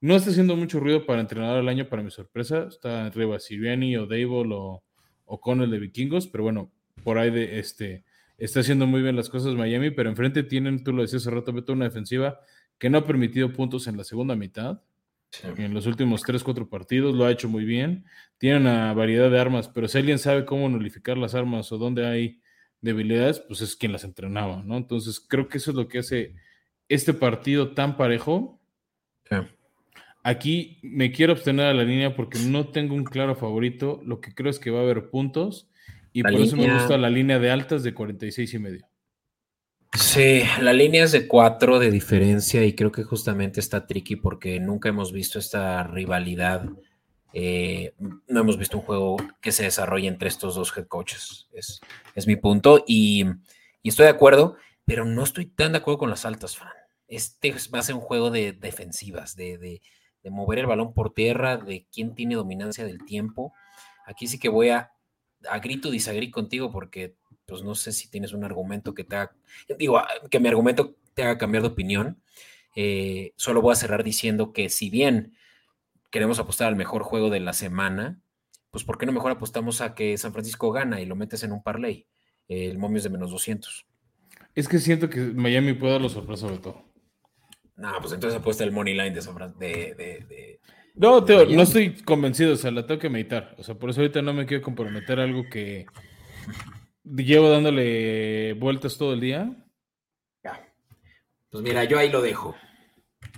[0.00, 2.66] No está haciendo mucho ruido para entrenar al año, para mi sorpresa.
[2.68, 4.82] Está arriba Siriani o Dable o,
[5.24, 8.04] o Connell de Vikingos, pero bueno, por ahí de este
[8.40, 11.52] está haciendo muy bien las cosas Miami, pero enfrente tienen, tú lo decías hace rato,
[11.72, 12.40] una defensiva
[12.78, 14.80] que no ha permitido puntos en la segunda mitad.
[15.42, 18.04] En los últimos 3, 4 partidos lo ha hecho muy bien.
[18.38, 22.06] Tiene una variedad de armas, pero si alguien sabe cómo nulificar las armas o dónde
[22.06, 22.40] hay
[22.80, 24.76] debilidades, pues es quien las entrenaba, ¿no?
[24.76, 26.34] Entonces creo que eso es lo que hace
[26.88, 28.60] este partido tan parejo.
[30.22, 34.02] Aquí me quiero abstener a la línea porque no tengo un claro favorito.
[34.04, 35.70] Lo que creo es que va a haber puntos
[36.12, 38.89] y por eso me gusta la línea de altas de 46 y medio.
[39.92, 44.60] Sí, la línea es de 4 de diferencia y creo que justamente está tricky porque
[44.60, 46.64] nunca hemos visto esta rivalidad.
[47.32, 47.94] Eh,
[48.28, 51.48] no hemos visto un juego que se desarrolle entre estos dos head coaches.
[51.52, 51.80] Es,
[52.14, 53.26] es mi punto y,
[53.82, 56.72] estoy de acuerdo, pero no estoy tan de acuerdo con las altas, Fran.
[57.08, 59.82] Este va a ser un juego de defensivas, de, de,
[60.22, 63.52] de mover el balón por tierra, de quién tiene dominancia del tiempo.
[64.06, 64.92] Aquí sí que voy a
[65.48, 67.16] a grito disagrí contigo porque
[67.50, 69.34] pues no sé si tienes un argumento que te haga,
[69.76, 72.22] digo, ah, que mi argumento te haga cambiar de opinión.
[72.76, 75.34] Eh, solo voy a cerrar diciendo que si bien
[76.10, 78.20] queremos apostar al mejor juego de la semana,
[78.70, 81.52] pues ¿por qué no mejor apostamos a que San Francisco gana y lo metes en
[81.52, 82.06] un parlay?
[82.48, 83.86] el momio es de menos 200.
[84.56, 86.84] Es que siento que Miami puede dar la sorpresa todo.
[87.76, 89.60] No, pues entonces apuesta el money line de San Francisco.
[89.60, 90.58] de,
[90.96, 93.54] no, Teo, no estoy convencido, o sea, la tengo que meditar.
[93.58, 95.86] O sea, por eso ahorita no me quiero comprometer a algo que
[97.04, 99.56] llevo dándole vueltas todo el día.
[100.44, 100.72] Ya.
[101.50, 102.54] Pues mira, yo ahí lo dejo.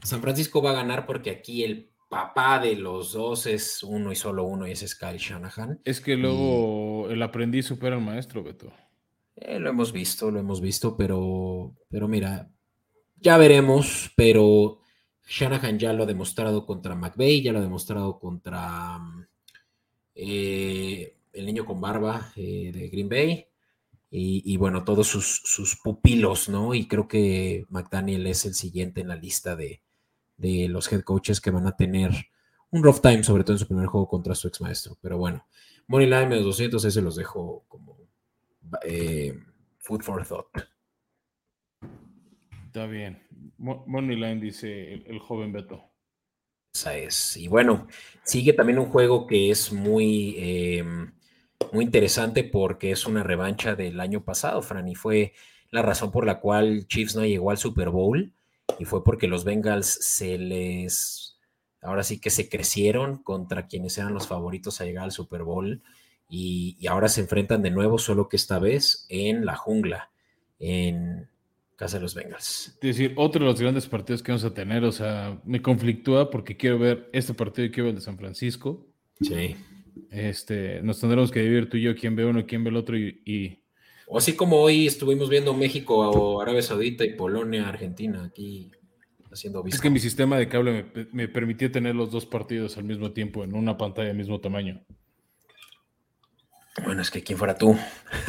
[0.02, 4.16] San Francisco va a ganar porque aquí el papá de los dos es uno y
[4.16, 5.80] solo uno y ese es Kyle Shanahan.
[5.84, 8.72] Es que luego el aprendiz supera al maestro, Beto.
[9.36, 12.50] Eh, lo hemos visto, lo hemos visto, pero, pero mira,
[13.16, 14.80] ya veremos, pero
[15.26, 18.98] Shanahan ya lo ha demostrado contra McVeigh, ya lo ha demostrado contra
[20.14, 23.46] eh, el niño con barba eh, de Green Bay.
[24.14, 26.74] Y, bueno, todos sus, pupilos, ¿no?
[26.74, 29.80] Y creo que McDaniel es el siguiente en la lista de,
[30.68, 32.10] los head coaches que van a tener
[32.70, 34.98] un rough time, sobre todo en su primer juego contra su ex maestro.
[35.00, 35.46] Pero bueno,
[35.86, 37.96] Money Line menos 200, ese los dejo como
[38.84, 39.34] eh,
[39.78, 40.46] food for thought.
[42.66, 43.22] Está bien.
[43.58, 45.84] Moneyline dice el, joven Beto.
[46.74, 47.36] Esa es.
[47.36, 47.86] Y bueno,
[48.24, 51.12] sigue también un juego que es muy, em,
[51.73, 55.33] muy interesante porque es una revancha del año pasado, Fran, y fue
[55.70, 58.33] la razón por la cual Chiefs no llegó al Super Bowl
[58.79, 61.39] y fue porque los Bengals se les,
[61.81, 65.83] ahora sí que se crecieron contra quienes eran los favoritos a llegar al Super Bowl
[66.29, 70.11] y, y ahora se enfrentan de nuevo, solo que esta vez en la jungla,
[70.59, 71.29] en,
[71.83, 72.68] casa de los Bengals.
[72.75, 76.31] Es decir, otro de los grandes partidos que vamos a tener, o sea, me conflictúa
[76.31, 78.87] porque quiero ver este partido y quiero ver el de San Francisco.
[79.20, 79.57] Sí.
[80.11, 82.76] Este, nos tendremos que dividir tú y yo quién ve uno y quién ve el
[82.76, 83.62] otro y,
[84.07, 88.70] O así como hoy estuvimos viendo México o Arabia Saudita y Polonia, Argentina, aquí
[89.30, 92.84] haciendo Es que mi sistema de cable me, me permitía tener los dos partidos al
[92.84, 94.84] mismo tiempo en una pantalla del mismo tamaño.
[96.84, 97.76] Bueno, es que quién fuera tú.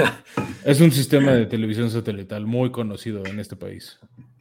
[0.65, 3.99] es un sistema de televisión satelital muy conocido en este país.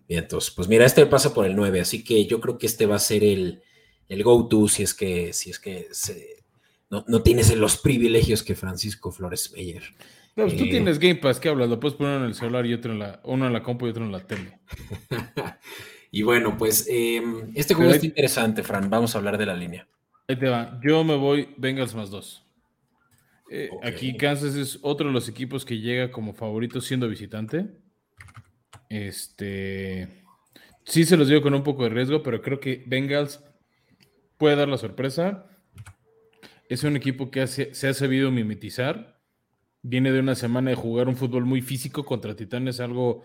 [0.09, 2.87] Bien, entonces, pues mira, este pasa por el 9, así que yo creo que este
[2.87, 3.63] va a ser el,
[4.09, 5.89] el go-to si es que, si es que
[7.07, 9.83] no, tienes los privilegios que Francisco Flores Meyer.
[10.37, 11.69] No, pues tú eh, tienes Game Pass, ¿qué hablas?
[11.69, 13.91] Lo puedes poner en el celular y otro en la, uno en la compu y
[13.91, 14.59] otro en la tele.
[16.11, 18.91] y bueno, pues em, este juego está interesante, Fran.
[18.91, 19.89] Vamos a hablar de la línea.
[20.29, 20.79] Ahí te va.
[20.83, 22.45] Yo me voy Bengals más dos.
[23.51, 27.69] Eh, aquí Kansas es otro de los equipos que llega como favorito siendo visitante.
[28.89, 30.25] Este.
[30.85, 33.43] Sí se los digo con un poco de riesgo, pero creo que Bengals
[34.37, 35.47] puede dar la sorpresa.
[36.73, 39.21] Es un equipo que se ha sabido mimetizar.
[39.83, 43.25] Viene de una semana de jugar un fútbol muy físico contra Titanes, algo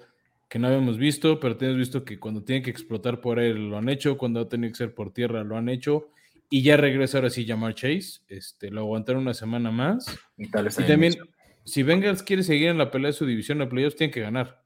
[0.49, 3.77] que no habíamos visto, pero tenemos visto que cuando tienen que explotar por él lo
[3.77, 6.09] han hecho, cuando ha tenido que ser por tierra lo han hecho.
[6.49, 8.19] Y ya regresa ahora sí llamar Chase.
[8.27, 10.13] Este, lo aguantaron una semana más.
[10.35, 11.15] Y, también,
[11.63, 14.61] si Bengals quiere seguir en la pelea de su división de playoffs, tiene que ganar.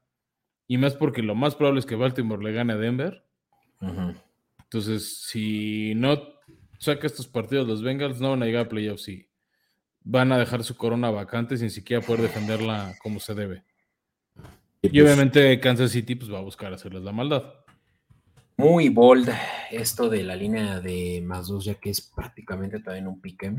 [0.66, 3.24] Y más porque lo más probable es que Baltimore le gane a Denver.
[4.60, 6.31] Entonces, si no
[6.82, 9.28] saca estos partidos los Bengals, no van a llegar a playoffs y
[10.02, 13.64] van a dejar su corona vacante sin siquiera poder defenderla como se debe.
[14.82, 17.44] Y, pues obviamente Kansas City pues, va a buscar hacerles la maldad
[18.56, 19.28] muy bold
[19.70, 23.52] esto de la línea de más dos, ya que es prácticamente también un pick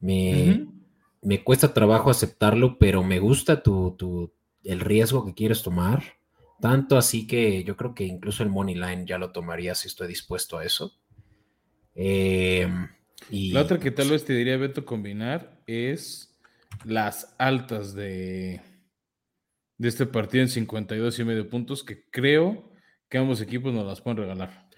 [0.00, 0.66] Me,
[1.20, 4.32] me cuesta trabajo aceptarlo, pero me gusta tu,
[4.64, 6.02] el riesgo que quieres tomar.
[6.60, 10.08] Tanto así que yo creo que incluso el money line ya lo tomaría si estoy
[10.08, 10.92] dispuesto a eso.
[11.94, 12.68] Eh,
[13.30, 16.38] y, la otra que tal vez te diría Beto combinar es
[16.84, 18.60] las altas de,
[19.78, 22.72] de este partido en 52 y medio puntos, que creo
[23.08, 24.68] que ambos equipos nos las pueden regalar.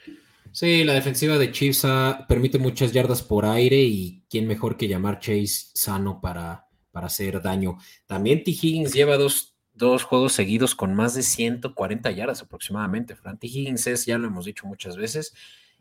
[0.55, 1.85] Sí, la defensiva de Chiefs
[2.29, 7.43] permite muchas yardas por aire y quién mejor que llamar Chase sano para, para hacer
[7.43, 7.77] daño.
[8.07, 8.53] También T.
[8.53, 13.17] Higgins lleva dos, dos, juegos seguidos con más de 140 yardas aproximadamente.
[13.17, 13.49] Fran T.
[13.49, 15.35] Higgins es, ya lo hemos dicho muchas veces,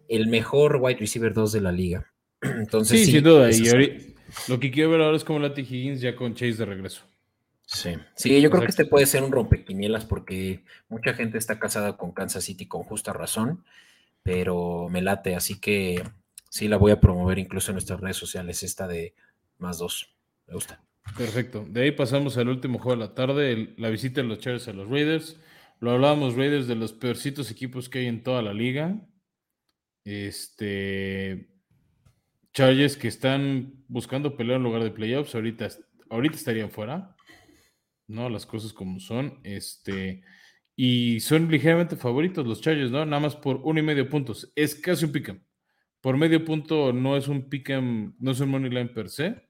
[0.07, 2.11] el mejor wide receiver 2 de la liga.
[2.41, 3.51] Entonces, sí, sin duda.
[3.51, 4.15] Y
[4.47, 5.61] lo que quiero ver ahora es como la T.
[5.61, 7.03] Higgins ya con Chase de regreso.
[7.65, 11.95] Sí, sí, yo creo que este puede ser un rompequinielas porque mucha gente está casada
[11.95, 13.63] con Kansas City con justa razón,
[14.21, 16.03] pero me late, así que
[16.49, 19.15] sí la voy a promover incluso en nuestras redes sociales, esta de
[19.57, 20.13] más dos.
[20.45, 20.83] Me gusta.
[21.17, 21.65] Perfecto.
[21.67, 24.73] De ahí pasamos al último juego de la tarde, la visita de los Chargers a
[24.73, 25.39] los Raiders.
[25.79, 28.99] Lo hablábamos, Raiders, de los peorcitos equipos que hay en toda la liga.
[30.03, 31.49] Este.
[32.53, 35.33] Chargers que están buscando pelear en lugar de playoffs.
[35.35, 35.67] Ahorita,
[36.09, 37.15] ahorita estarían fuera.
[38.07, 38.29] ¿No?
[38.29, 39.39] Las cosas como son.
[39.43, 40.23] Este.
[40.75, 43.05] Y son ligeramente favoritos los Chargers, ¿no?
[43.05, 44.51] Nada más por uno y medio puntos.
[44.55, 45.43] Es casi un pick'em.
[46.01, 49.47] Por medio punto no es un pick'em, no es un money line per se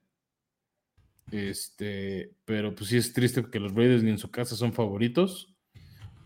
[1.30, 5.53] este, pero pues sí es triste que los Raiders ni en su casa son favoritos.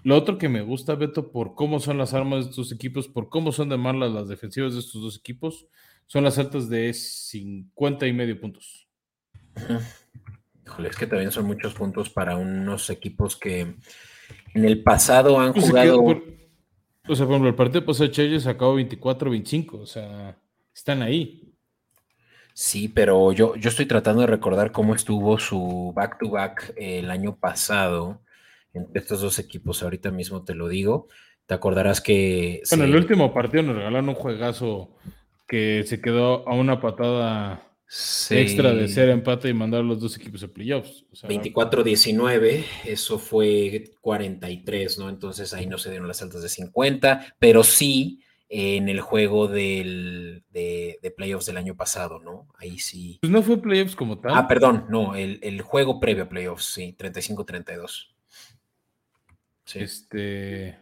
[0.04, 3.28] Lo otro que me gusta, Beto, por cómo son las armas de estos equipos, por
[3.28, 5.66] cómo son de malas las defensivas de estos dos equipos,
[6.06, 8.88] son las altas de 50 y medio puntos.
[10.64, 13.60] Híjole, es que también son muchos puntos para unos equipos que
[14.54, 16.00] en el pasado han pues jugado.
[16.02, 20.38] o sea, por ejemplo, el partido pasado Cheyenne sacó 24-25, o sea,
[20.74, 21.54] están ahí.
[22.54, 28.20] Sí, pero yo, yo estoy tratando de recordar cómo estuvo su back-to-back el año pasado
[28.72, 29.82] entre estos dos equipos.
[29.82, 31.08] Ahorita mismo te lo digo.
[31.46, 32.62] Te acordarás que...
[32.70, 34.94] Bueno, el último partido nos regalaron un juegazo
[35.46, 37.68] que se quedó a una patada
[38.30, 41.06] extra de ser empate y mandar a los dos equipos a playoffs.
[41.22, 45.08] 24-19, eso fue 43, ¿no?
[45.08, 50.42] Entonces ahí no se dieron las altas de 50, pero sí en el juego del,
[50.50, 52.48] de, playoffs del año pasado, ¿no?
[52.58, 53.18] Ahí sí.
[53.20, 54.32] Pues no fue playoffs como tal.
[54.34, 58.08] Ah, perdón, no, el, juego previo a playoffs, sí, 35-32.
[59.68, 59.80] Sí.
[59.80, 60.78] Este.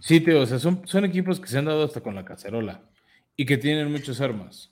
[0.00, 2.84] Sí, tío, o sea, son, son equipos que se han dado hasta con la cacerola
[3.34, 4.70] y que tienen muchas armas.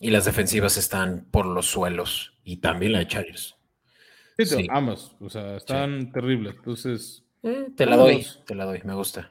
[0.00, 3.56] Y las defensivas están por los suelos y también la de Chargers.
[4.38, 6.54] Sí, tío, ambas, o sea, están terribles.
[6.56, 7.22] Entonces.
[7.42, 9.30] Eh, te la doy, te la doy, me gusta.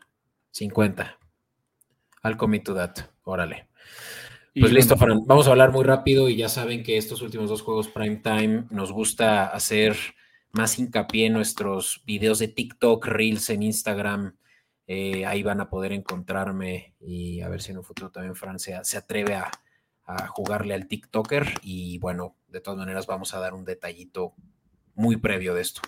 [0.52, 1.18] 50.
[2.22, 2.98] Al commit to that.
[3.24, 3.68] Órale.
[4.54, 5.26] Pues listo, Fran.
[5.26, 8.66] Vamos a hablar muy rápido y ya saben que estos últimos dos juegos prime time
[8.70, 9.96] nos gusta hacer
[10.52, 14.38] más hincapié en nuestros videos de TikTok, Reels en Instagram.
[14.88, 18.58] Eh, ahí van a poder encontrarme y a ver si en un futuro también Fran
[18.58, 19.52] se, atreve a,
[20.06, 21.46] a, jugarle al TikToker.
[21.62, 24.34] Y bueno, de todas maneras vamos a dar un detallito
[24.96, 25.82] muy previo de esto.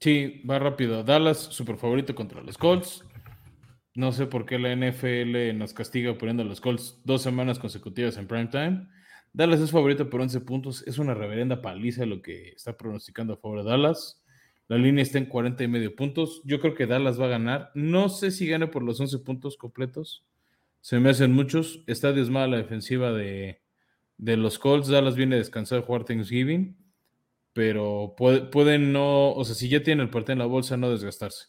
[0.00, 1.04] Sí, va rápido.
[1.04, 3.04] Dallas, super favorito contra los Colts.
[3.94, 8.26] No sé por qué la NFL nos castiga poniendo los Colts dos semanas consecutivas en
[8.26, 8.88] prime time.
[9.32, 10.84] Dallas es favorito por 11 puntos.
[10.86, 14.22] Es una reverenda paliza lo que está pronosticando a favor de Dallas.
[14.68, 16.42] La línea está en 40 y medio puntos.
[16.44, 17.70] Yo creo que Dallas va a ganar.
[17.74, 20.24] No sé si gane por los 11 puntos completos.
[20.80, 21.82] Se me hacen muchos.
[21.86, 23.60] Está diezmada la defensiva de,
[24.18, 24.88] los Colts.
[24.88, 26.76] Dallas viene a descansar a jugar Thanksgiving.
[27.52, 31.48] Pero pueden no, o sea, si ya tienen el partido en la bolsa, no desgastarse.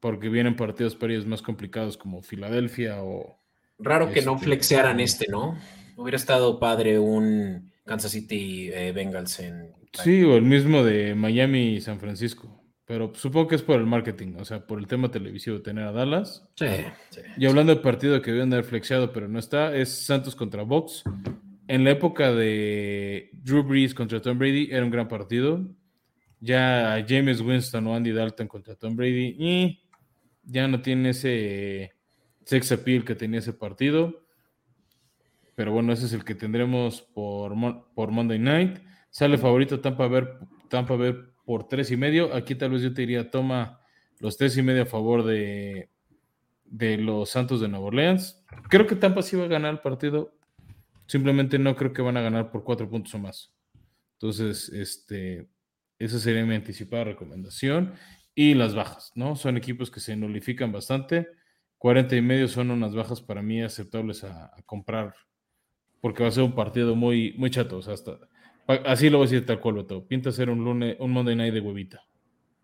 [0.00, 3.40] Porque vienen partidos periodos más complicados como Filadelfia o...
[3.78, 5.56] Raro que no este, flexearan este, ¿no?
[6.02, 9.72] Hubiera estado padre un Kansas City eh, Bengals en...
[9.92, 12.60] Sí, o el mismo de Miami y San Francisco.
[12.84, 15.92] Pero supongo que es por el marketing, o sea, por el tema televisivo tener a
[15.92, 16.48] Dallas.
[16.56, 16.66] Sí,
[17.10, 17.20] sí.
[17.36, 21.04] Y hablando de partido que deben haber flexeado, pero no está, es Santos contra Box.
[21.68, 25.64] En la época de Drew Brees contra Tom Brady era un gran partido.
[26.40, 29.82] Ya James Winston o Andy Dalton contra Tom Brady, y
[30.42, 31.92] ya no tiene ese
[32.44, 34.21] sex appeal que tenía ese partido.
[35.62, 37.54] Pero bueno, ese es el que tendremos por,
[37.94, 38.80] por Monday Night.
[39.10, 40.24] Sale favorito Tampa Bay,
[40.68, 40.98] Tampa
[41.44, 42.34] por tres y medio.
[42.34, 43.78] Aquí tal vez yo te diría, toma
[44.18, 45.88] los tres y medio a favor de,
[46.64, 48.44] de los Santos de Nueva Orleans.
[48.68, 50.34] Creo que Tampa sí va a ganar el partido.
[51.06, 53.54] Simplemente no creo que van a ganar por cuatro puntos o más.
[54.14, 55.46] Entonces, este,
[55.96, 57.94] esa sería mi anticipada recomendación
[58.34, 59.36] y las bajas, ¿no?
[59.36, 61.28] Son equipos que se nulifican bastante.
[61.78, 65.14] 40 y medio son unas bajas para mí aceptables a, comprar,
[66.02, 67.78] porque va a ser un partido muy, muy chato.
[67.78, 68.18] O sea, hasta,
[68.66, 70.04] así lo voy a decir tal cual, Beto.
[70.06, 72.04] Pinta ser un lunes, un Monday night de huevita.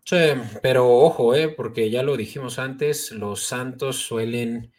[0.03, 0.17] Sí,
[0.61, 1.47] pero ojo, ¿eh?
[1.47, 4.71] porque ya lo dijimos antes, los Santos suelen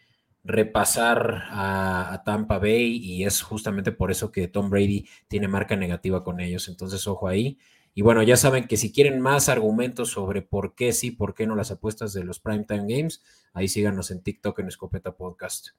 [0.43, 6.23] repasar a, Tampa Bay y es justamente por eso que Tom Brady tiene marca negativa
[6.23, 6.67] con ellos.
[6.67, 7.57] Entonces, ojo ahí.
[7.93, 11.45] Y bueno, ya saben que si quieren más argumentos sobre por qué sí, por qué
[11.45, 13.23] no las apuestas de los Primetime Games,
[13.53, 15.69] ahí síganos en TikTok en Escopeta Podcast.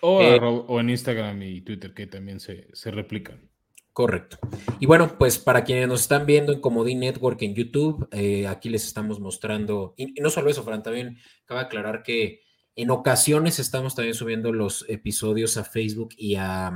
[0.00, 0.40] O, eh,
[0.80, 3.52] en Instagram y Twitter, que también se, se replican.
[3.92, 4.38] Correcto.
[4.80, 8.70] Y bueno, pues para quienes nos están viendo en Comodín Network en YouTube, eh, aquí
[8.70, 12.40] les estamos mostrando, y, no solo eso, Fran, también cabe aclarar que
[12.74, 16.72] en ocasiones estamos también subiendo los episodios a Facebook y a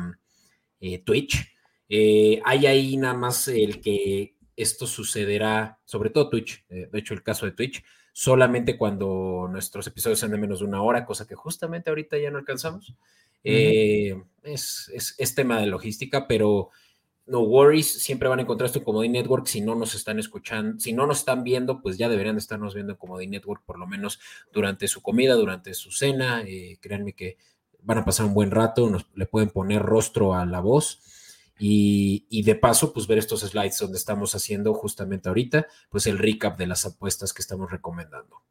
[0.81, 1.55] eh, Twitch.
[1.89, 7.23] Eh, hay ahí nada más el que esto sucederá, sobre todo Twitch, de hecho el
[7.23, 11.35] caso de Twitch, solamente cuando nuestros episodios sean de menos de una hora, cosa que
[11.35, 12.95] justamente ahorita ya no alcanzamos.
[13.43, 16.71] es, es tema de logística, pero
[17.27, 19.47] no worries, siempre van a encontrar esto en Comodín Network.
[19.47, 22.75] Si no nos están escuchando, si no nos están viendo, pues ya deberían de estarnos
[22.75, 24.21] viendo en Comodín Network por lo menos
[24.53, 26.43] durante su comida, durante su cena.
[26.47, 27.37] Eh, créanme que
[27.81, 31.03] van a pasar un buen rato, nos, le pueden poner rostro a la voz.
[31.59, 36.59] Y, de paso, pues ver estos slides donde estamos haciendo justamente ahorita, pues el recap
[36.59, 38.43] de las apuestas que estamos recomendando.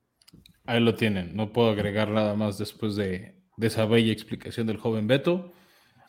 [0.65, 4.77] Ahí lo tienen, no puedo agregar nada más después de, de esa bella explicación del
[4.77, 5.53] joven Beto.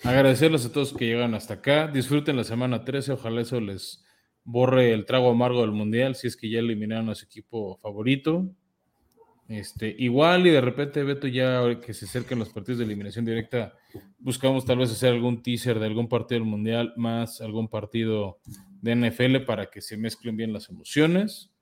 [0.02, 1.88] Agradecerles a todos que llegan hasta acá.
[1.88, 3.12] Disfruten la semana 13.
[3.12, 4.04] Ojalá eso les
[4.44, 8.50] borre el trago amargo del mundial si es que ya eliminaron a su equipo favorito.
[9.48, 13.74] Este, igual y de repente, Beto, ya que se acerquen los partidos de eliminación directa,
[14.18, 18.40] buscamos tal vez hacer algún teaser de algún partido del Mundial más algún partido
[18.82, 21.52] de NFL para que se mezclen bien las emociones.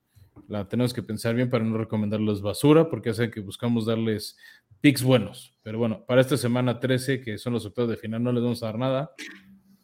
[0.47, 4.35] La tenemos que pensar bien para no recomendarles basura, porque hace que buscamos darles
[4.81, 5.57] picks buenos.
[5.61, 8.63] Pero bueno, para esta semana 13, que son los octavos de final, no les vamos
[8.63, 9.11] a dar nada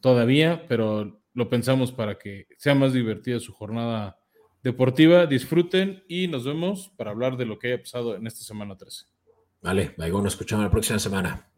[0.00, 4.18] todavía, pero lo pensamos para que sea más divertida su jornada
[4.62, 5.26] deportiva.
[5.26, 9.06] Disfruten y nos vemos para hablar de lo que haya pasado en esta semana 13.
[9.60, 11.48] Vale, nos escuchamos la próxima semana.